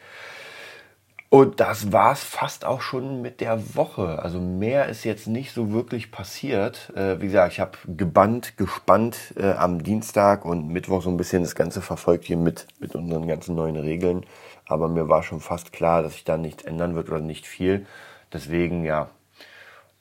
Und 1.32 1.60
das 1.60 1.92
war's 1.92 2.22
fast 2.22 2.66
auch 2.66 2.82
schon 2.82 3.22
mit 3.22 3.40
der 3.40 3.74
Woche. 3.74 4.18
Also 4.18 4.38
mehr 4.38 4.90
ist 4.90 5.02
jetzt 5.04 5.26
nicht 5.26 5.54
so 5.54 5.72
wirklich 5.72 6.12
passiert. 6.12 6.92
Äh, 6.94 7.22
wie 7.22 7.24
gesagt, 7.24 7.54
ich 7.54 7.60
habe 7.60 7.78
gebannt, 7.86 8.58
gespannt 8.58 9.32
äh, 9.38 9.52
am 9.52 9.82
Dienstag 9.82 10.44
und 10.44 10.68
Mittwoch 10.68 11.00
so 11.00 11.08
ein 11.08 11.16
bisschen 11.16 11.42
das 11.42 11.54
Ganze 11.54 11.80
verfolgt 11.80 12.24
hier 12.24 12.36
mit, 12.36 12.66
mit 12.80 12.94
unseren 12.94 13.26
ganzen 13.26 13.54
neuen 13.54 13.76
Regeln. 13.76 14.26
Aber 14.66 14.88
mir 14.88 15.08
war 15.08 15.22
schon 15.22 15.40
fast 15.40 15.72
klar, 15.72 16.02
dass 16.02 16.12
sich 16.12 16.24
da 16.24 16.36
nichts 16.36 16.64
ändern 16.64 16.94
wird 16.96 17.08
oder 17.08 17.20
nicht 17.20 17.46
viel. 17.46 17.86
Deswegen, 18.30 18.84
ja, 18.84 19.08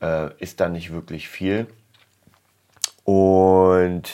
äh, 0.02 0.34
ist 0.40 0.60
da 0.60 0.68
nicht 0.68 0.92
wirklich 0.92 1.30
viel. 1.30 1.68
Und 3.06 4.10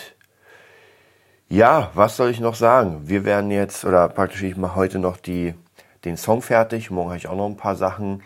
ja, 1.50 1.90
was 1.96 2.16
soll 2.16 2.30
ich 2.30 2.40
noch 2.40 2.54
sagen? 2.54 3.08
Wir 3.10 3.26
werden 3.26 3.50
jetzt, 3.50 3.86
oder 3.86 4.08
praktisch 4.08 4.44
ich 4.44 4.56
mache 4.56 4.76
heute 4.76 5.00
noch 5.00 5.18
die 5.18 5.56
den 6.06 6.18
Song 6.18 6.42
fertig. 6.42 6.92
Morgen 6.92 7.10
habe 7.10 7.18
ich 7.18 7.28
auch 7.28 7.36
noch 7.36 7.48
ein 7.48 7.58
paar 7.58 7.76
Sachen. 7.76 8.24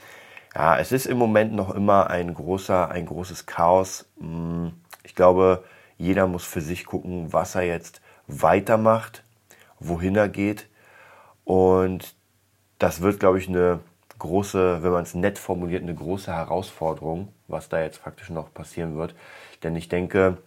Ja, 0.56 0.78
es 0.78 0.92
ist 0.92 1.06
im 1.06 1.18
Moment 1.18 1.54
noch 1.54 1.74
immer 1.74 2.10
ein 2.10 2.34
großer, 2.34 2.90
ein 2.90 3.06
großes 3.06 3.46
Chaos. 3.46 4.06
Mm, 4.20 4.68
ich 5.04 5.16
glaube, 5.16 5.64
jeder 5.98 6.28
muss 6.28 6.44
für 6.44 6.62
sich 6.62 6.86
gucken, 6.86 7.32
was 7.32 7.56
er 7.56 7.64
jetzt 7.64 8.02
weitermacht, 8.28 9.24
wohin 9.80 10.16
er 10.16 10.30
geht. 10.30 10.68
Und 11.46 12.16
das 12.80 13.02
wird, 13.02 13.20
glaube 13.20 13.40
ich, 13.40 13.48
eine 13.48 13.80
große, 14.20 14.84
wenn 14.84 14.92
man 14.92 15.04
es 15.04 15.16
nett 15.16 15.40
formuliert, 15.40 15.84
eine 15.84 15.96
große 15.96 16.32
Herausforderung, 16.32 17.30
was 17.48 17.70
da 17.70 17.82
jetzt 17.82 18.02
praktisch 18.04 18.30
noch 18.30 18.54
passieren 18.54 18.96
wird. 18.96 19.16
Denn 19.64 19.76
ich 19.76 19.90
denke, 19.90 20.38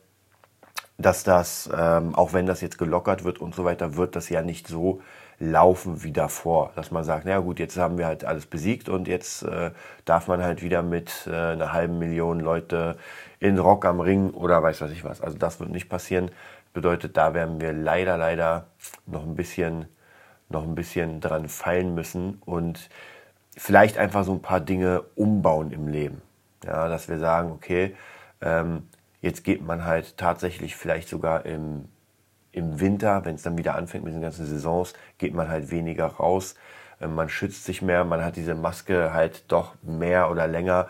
dass 0.99 1.25
das, 1.25 1.69
ähm, 1.77 2.15
auch 2.15 2.33
wenn 2.33 2.47
das 2.47 2.61
jetzt 2.61 2.79
gelockert 2.79 3.25
wird 3.25 3.41
und 3.41 3.55
so 3.55 3.65
weiter, 3.65 3.97
wird 3.97 4.15
das 4.17 4.29
ja 4.29 4.43
nicht 4.43 4.69
so 4.69 5.03
laufen 5.39 6.05
wie 6.05 6.13
davor. 6.13 6.73
Dass 6.77 6.91
man 6.91 7.05
sagt, 7.05 7.25
na 7.27 7.39
gut, 7.41 7.59
jetzt 7.59 7.77
haben 7.77 7.99
wir 7.99 8.07
halt 8.07 8.25
alles 8.25 8.47
besiegt 8.47 8.89
und 8.89 9.09
jetzt 9.09 9.43
äh, 9.43 9.73
darf 10.05 10.29
man 10.29 10.43
halt 10.43 10.63
wieder 10.63 10.83
mit 10.83 11.27
äh, 11.27 11.35
einer 11.35 11.73
halben 11.73 11.99
Million 11.99 12.41
Leute 12.41 12.97
in 13.41 13.59
Rock 13.59 13.85
am 13.85 14.01
Ring 14.01 14.31
oder 14.31 14.63
weiß 14.63 14.81
was 14.81 14.93
ich 14.93 15.05
was. 15.05 15.21
Also 15.21 15.37
das 15.37 15.59
wird 15.61 15.71
nicht 15.71 15.89
passieren. 15.89 16.31
Bedeutet, 16.73 17.17
da 17.17 17.35
werden 17.35 17.61
wir 17.61 17.73
leider, 17.73 18.17
leider 18.17 18.67
noch 19.07 19.25
ein 19.25 19.35
bisschen, 19.35 19.87
noch 20.49 20.65
ein 20.65 20.75
bisschen 20.75 21.21
dran 21.21 21.49
feilen 21.49 21.95
müssen 21.95 22.41
und 22.45 22.89
vielleicht 23.57 23.99
einfach 23.99 24.25
so 24.25 24.33
ein 24.33 24.43
paar 24.43 24.61
Dinge 24.61 25.03
umbauen 25.15 25.71
im 25.71 25.89
Leben. 25.89 26.23
Ja, 26.65 26.89
dass 26.89 27.09
wir 27.09 27.19
sagen, 27.19 27.53
okay, 27.53 27.95
ähm, 28.41 28.89
jetzt 29.25 29.43
geht 29.43 29.63
man 29.63 29.85
halt 29.85 30.17
tatsächlich 30.19 30.77
vielleicht 30.77 31.09
sogar 31.09 31.47
im 31.47 31.89
im 32.53 32.79
Winter, 32.79 33.25
wenn 33.25 33.35
es 33.35 33.43
dann 33.43 33.59
wieder 33.59 33.75
anfängt 33.75 34.05
mit 34.05 34.15
den 34.15 34.23
ganzen 34.23 34.47
Saisons, 34.47 34.93
geht 35.19 35.35
man 35.35 35.49
halt 35.49 35.73
weniger 35.73 36.07
raus. 36.07 36.55
Ähm, 37.01 37.17
man 37.17 37.29
schützt 37.29 37.65
sich 37.65 37.83
mehr, 37.83 38.05
man 38.05 38.25
hat 38.25 38.37
diese 38.37 38.55
Maske 38.55 39.13
halt 39.13 39.45
doch 39.49 39.75
mehr 39.83 40.31
oder 40.31 40.47
länger. 40.47 40.89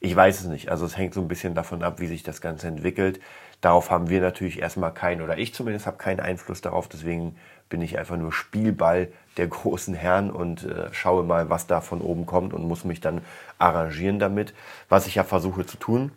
Ich 0.00 0.16
weiß 0.16 0.40
es 0.40 0.46
nicht. 0.46 0.70
Also 0.70 0.86
es 0.86 0.96
hängt 0.96 1.12
so 1.12 1.20
ein 1.20 1.28
bisschen 1.28 1.54
davon 1.54 1.82
ab, 1.82 2.00
wie 2.00 2.06
sich 2.06 2.22
das 2.22 2.40
Ganze 2.40 2.68
entwickelt. 2.68 3.20
Darauf 3.60 3.90
haben 3.90 4.08
wir 4.08 4.22
natürlich 4.22 4.58
erstmal 4.60 4.94
keinen, 4.94 5.20
oder 5.20 5.36
ich 5.36 5.52
zumindest 5.52 5.86
habe 5.86 5.98
keinen 5.98 6.20
Einfluss 6.20 6.62
darauf. 6.62 6.88
Deswegen 6.88 7.36
bin 7.68 7.82
ich 7.82 7.98
einfach 7.98 8.16
nur 8.16 8.32
Spielball 8.32 9.12
der 9.36 9.46
großen 9.48 9.94
Herren 9.94 10.30
und 10.30 10.64
äh, 10.64 10.88
schaue 10.92 11.24
mal, 11.24 11.50
was 11.50 11.66
da 11.66 11.82
von 11.82 12.00
oben 12.00 12.24
kommt 12.24 12.54
und 12.54 12.66
muss 12.66 12.84
mich 12.84 13.00
dann 13.00 13.20
arrangieren 13.58 14.18
damit. 14.18 14.54
Was 14.88 15.06
ich 15.06 15.16
ja 15.16 15.24
versuche 15.24 15.66
zu 15.66 15.76
tun. 15.76 16.10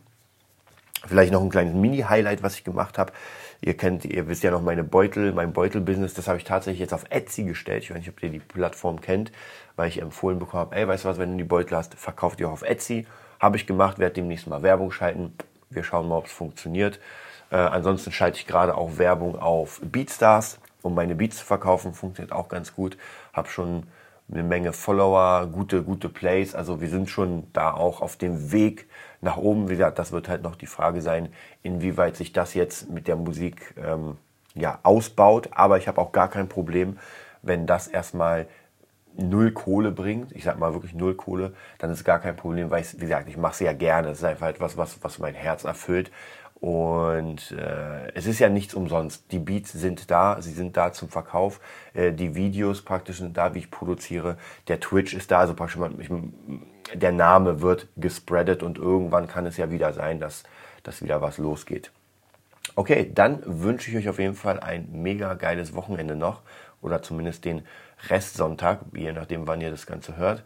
Vielleicht 1.07 1.31
noch 1.31 1.41
ein 1.41 1.49
kleines 1.49 1.73
Mini-Highlight, 1.73 2.43
was 2.43 2.55
ich 2.55 2.63
gemacht 2.63 2.97
habe. 2.97 3.13
Ihr 3.61 3.75
kennt, 3.75 4.05
ihr 4.05 4.27
wisst 4.27 4.43
ja 4.43 4.51
noch 4.51 4.61
meine 4.61 4.83
Beutel, 4.83 5.31
mein 5.31 5.53
Beutel-Business, 5.53 6.13
das 6.13 6.27
habe 6.27 6.37
ich 6.37 6.43
tatsächlich 6.43 6.79
jetzt 6.79 6.93
auf 6.93 7.05
Etsy 7.09 7.43
gestellt. 7.43 7.83
Ich 7.83 7.89
weiß 7.89 7.97
nicht, 7.97 8.09
ob 8.09 8.21
ihr 8.21 8.29
die 8.29 8.39
Plattform 8.39 9.01
kennt, 9.01 9.31
weil 9.75 9.87
ich 9.87 10.01
empfohlen 10.01 10.39
bekommen 10.39 10.61
habe, 10.61 10.75
ey, 10.75 10.87
weißt 10.87 11.05
du 11.05 11.09
was, 11.09 11.17
wenn 11.17 11.31
du 11.31 11.37
die 11.37 11.43
Beutel 11.43 11.77
hast, 11.77 11.95
verkauft 11.95 12.39
die 12.39 12.45
auch 12.45 12.51
auf 12.51 12.63
Etsy. 12.63 13.07
Habe 13.39 13.57
ich 13.57 13.65
gemacht, 13.65 13.99
werde 13.99 14.15
demnächst 14.15 14.47
mal 14.47 14.61
Werbung 14.61 14.91
schalten. 14.91 15.33
Wir 15.69 15.83
schauen 15.83 16.07
mal, 16.07 16.17
ob 16.17 16.25
es 16.25 16.31
funktioniert. 16.31 16.99
Äh, 17.51 17.57
ansonsten 17.57 18.11
schalte 18.11 18.39
ich 18.39 18.47
gerade 18.47 18.75
auch 18.75 18.97
Werbung 18.97 19.37
auf 19.37 19.81
Beatstars, 19.83 20.59
um 20.81 20.95
meine 20.95 21.15
Beats 21.15 21.37
zu 21.37 21.45
verkaufen. 21.45 21.93
Funktioniert 21.93 22.33
auch 22.33 22.49
ganz 22.49 22.75
gut. 22.75 22.97
Habe 23.33 23.49
schon 23.49 23.83
eine 24.31 24.43
Menge 24.43 24.73
Follower, 24.73 25.47
gute, 25.47 25.83
gute 25.83 26.09
Plays. 26.09 26.55
Also 26.55 26.81
wir 26.81 26.89
sind 26.89 27.09
schon 27.09 27.47
da 27.53 27.71
auch 27.71 28.01
auf 28.01 28.17
dem 28.17 28.51
Weg 28.51 28.87
nach 29.21 29.37
oben. 29.37 29.69
Wie 29.69 29.73
gesagt, 29.73 29.99
das 29.99 30.11
wird 30.11 30.29
halt 30.29 30.43
noch 30.43 30.55
die 30.55 30.65
Frage 30.65 31.01
sein, 31.01 31.29
inwieweit 31.61 32.15
sich 32.15 32.33
das 32.33 32.53
jetzt 32.53 32.89
mit 32.89 33.07
der 33.07 33.15
Musik 33.15 33.75
ähm, 33.77 34.17
ja, 34.55 34.79
ausbaut. 34.83 35.49
Aber 35.51 35.77
ich 35.77 35.87
habe 35.87 36.01
auch 36.01 36.11
gar 36.11 36.29
kein 36.29 36.49
Problem, 36.49 36.97
wenn 37.41 37.67
das 37.67 37.87
erstmal 37.87 38.47
null 39.17 39.51
Kohle 39.51 39.91
bringt, 39.91 40.31
ich 40.33 40.43
sag 40.43 40.59
mal 40.59 40.73
wirklich 40.73 40.93
null 40.93 41.15
Kohle, 41.15 41.53
dann 41.77 41.91
ist 41.91 42.03
gar 42.03 42.19
kein 42.19 42.35
Problem, 42.35 42.69
weil 42.69 42.81
ich, 42.81 42.95
wie 42.95 43.05
gesagt, 43.05 43.29
ich 43.29 43.37
mache 43.37 43.53
es 43.53 43.59
ja 43.59 43.73
gerne. 43.73 44.09
Es 44.09 44.19
ist 44.19 44.23
einfach 44.25 44.47
etwas, 44.47 44.77
was, 44.77 45.03
was 45.03 45.19
mein 45.19 45.35
Herz 45.35 45.63
erfüllt. 45.63 46.11
Und 46.61 47.51
äh, 47.51 48.11
es 48.13 48.25
ist 48.25 48.39
ja 48.39 48.49
nichts 48.49 48.73
umsonst. 48.73 49.31
Die 49.31 49.39
Beats 49.39 49.71
sind 49.73 50.09
da, 50.09 50.41
sie 50.41 50.53
sind 50.53 50.77
da 50.77 50.93
zum 50.93 51.09
Verkauf. 51.09 51.59
Äh, 51.93 52.13
die 52.13 52.33
Videos 52.33 52.81
praktisch 52.81 53.17
sind 53.17 53.37
da, 53.37 53.53
wie 53.53 53.59
ich 53.59 53.71
produziere. 53.71 54.37
Der 54.67 54.79
Twitch 54.79 55.13
ist 55.13 55.31
da, 55.31 55.39
also 55.39 55.53
praktisch 55.53 55.79
ich, 55.99 56.09
der 56.93 57.11
Name 57.11 57.61
wird 57.61 57.87
gespreadet 57.97 58.63
und 58.63 58.77
irgendwann 58.77 59.27
kann 59.27 59.45
es 59.45 59.57
ja 59.57 59.69
wieder 59.69 59.93
sein, 59.93 60.19
dass, 60.19 60.43
dass 60.83 61.03
wieder 61.03 61.21
was 61.21 61.37
losgeht. 61.37 61.91
Okay, 62.75 63.11
dann 63.13 63.43
wünsche 63.45 63.91
ich 63.91 63.97
euch 63.97 64.09
auf 64.09 64.17
jeden 64.17 64.35
Fall 64.35 64.59
ein 64.59 64.87
mega 64.91 65.35
geiles 65.35 65.75
Wochenende 65.75 66.15
noch 66.15 66.41
oder 66.81 67.03
zumindest 67.03 67.45
den 67.45 67.63
Restsonntag, 68.09 68.79
je 68.93 69.11
nachdem, 69.11 69.45
wann 69.47 69.61
ihr 69.61 69.71
das 69.71 69.85
Ganze 69.85 70.17
hört. 70.17 70.43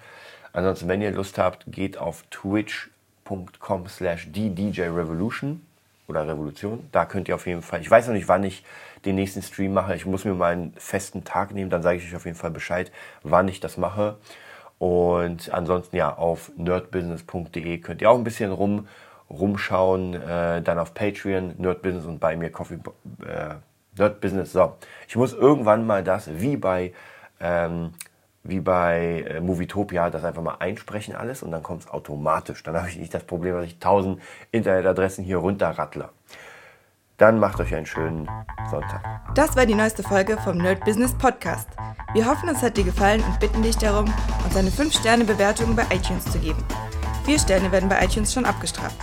Ansonsten, 0.53 0.87
wenn 0.87 1.01
ihr 1.01 1.11
Lust 1.11 1.37
habt, 1.37 1.65
geht 1.67 1.97
auf 1.97 2.23
twitch.com 2.29 3.87
slash 3.87 4.27
Revolution 4.35 5.61
oder 6.09 6.27
Revolution. 6.27 6.87
Da 6.91 7.05
könnt 7.05 7.27
ihr 7.29 7.35
auf 7.35 7.47
jeden 7.47 7.61
Fall, 7.61 7.81
ich 7.81 7.89
weiß 7.89 8.07
noch 8.07 8.13
nicht, 8.13 8.27
wann 8.27 8.43
ich 8.43 8.63
den 9.05 9.15
nächsten 9.15 9.41
Stream 9.41 9.73
mache. 9.73 9.95
Ich 9.95 10.05
muss 10.05 10.25
mir 10.25 10.33
mal 10.33 10.53
einen 10.53 10.73
festen 10.73 11.23
Tag 11.23 11.53
nehmen, 11.53 11.69
dann 11.69 11.83
sage 11.83 11.97
ich 11.97 12.05
euch 12.05 12.15
auf 12.15 12.25
jeden 12.25 12.37
Fall 12.37 12.51
Bescheid, 12.51 12.91
wann 13.23 13.47
ich 13.47 13.59
das 13.59 13.77
mache. 13.77 14.17
Und 14.77 15.53
ansonsten 15.53 15.95
ja, 15.97 16.15
auf 16.15 16.51
nerdbusiness.de 16.57 17.77
könnt 17.79 18.01
ihr 18.01 18.09
auch 18.09 18.17
ein 18.17 18.23
bisschen 18.23 18.51
rum, 18.51 18.87
rumschauen. 19.29 20.15
Äh, 20.15 20.61
dann 20.61 20.79
auf 20.79 20.93
Patreon, 20.93 21.55
Nerdbusiness 21.57 22.05
und 22.05 22.19
bei 22.19 22.35
mir 22.35 22.49
Coffee, 22.49 22.79
äh, 23.25 23.55
Nerdbusiness. 23.97 24.53
So, 24.53 24.75
ich 25.07 25.15
muss 25.15 25.33
irgendwann 25.33 25.85
mal 25.85 26.03
das, 26.03 26.29
wie 26.39 26.57
bei 26.57 26.93
ähm, 27.41 27.91
wie 28.43 28.59
bei 28.59 29.25
äh, 29.27 29.41
Movietopia, 29.41 30.09
das 30.09 30.23
einfach 30.23 30.41
mal 30.41 30.55
einsprechen 30.59 31.15
alles 31.15 31.43
und 31.43 31.51
dann 31.51 31.63
kommt 31.63 31.81
es 31.81 31.89
automatisch. 31.89 32.63
Dann 32.63 32.75
habe 32.77 32.89
ich 32.89 32.97
nicht 32.97 33.13
das 33.13 33.23
Problem, 33.23 33.55
dass 33.55 33.65
ich 33.65 33.75
1000 33.75 34.21
Internetadressen 34.51 35.23
hier 35.23 35.37
runterrattle. 35.37 36.09
Dann 37.17 37.37
macht 37.37 37.59
euch 37.59 37.75
einen 37.75 37.85
schönen 37.85 38.29
Sonntag. 38.71 39.03
Das 39.35 39.57
war 39.57 39.65
die 39.65 39.75
neueste 39.75 40.03
Folge 40.03 40.37
vom 40.37 40.57
Nerd 40.57 40.85
Business 40.85 41.13
Podcast. 41.13 41.67
Wir 42.13 42.25
hoffen, 42.25 42.47
es 42.47 42.61
hat 42.61 42.77
dir 42.77 42.85
gefallen 42.85 43.21
und 43.21 43.39
bitten 43.41 43.61
dich 43.61 43.77
darum, 43.77 44.05
uns 44.45 44.55
eine 44.55 44.69
5-Sterne-Bewertung 44.69 45.75
bei 45.75 45.83
iTunes 45.93 46.23
zu 46.25 46.39
geben. 46.39 46.63
Vier 47.25 47.37
Sterne 47.37 47.71
werden 47.73 47.89
bei 47.89 48.03
iTunes 48.03 48.33
schon 48.33 48.45
abgestraft. 48.45 48.97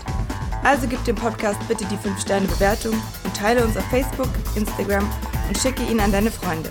Also 0.64 0.88
gib 0.88 1.04
dem 1.04 1.14
Podcast 1.14 1.58
bitte 1.68 1.84
die 1.84 1.96
5-Sterne-Bewertung 1.96 2.94
und 3.22 3.36
teile 3.36 3.62
uns 3.62 3.76
auf 3.76 3.84
Facebook, 3.84 4.30
Instagram 4.56 5.06
und 5.46 5.58
schicke 5.58 5.82
ihn 5.82 6.00
an 6.00 6.10
deine 6.10 6.30
Freunde. 6.30 6.70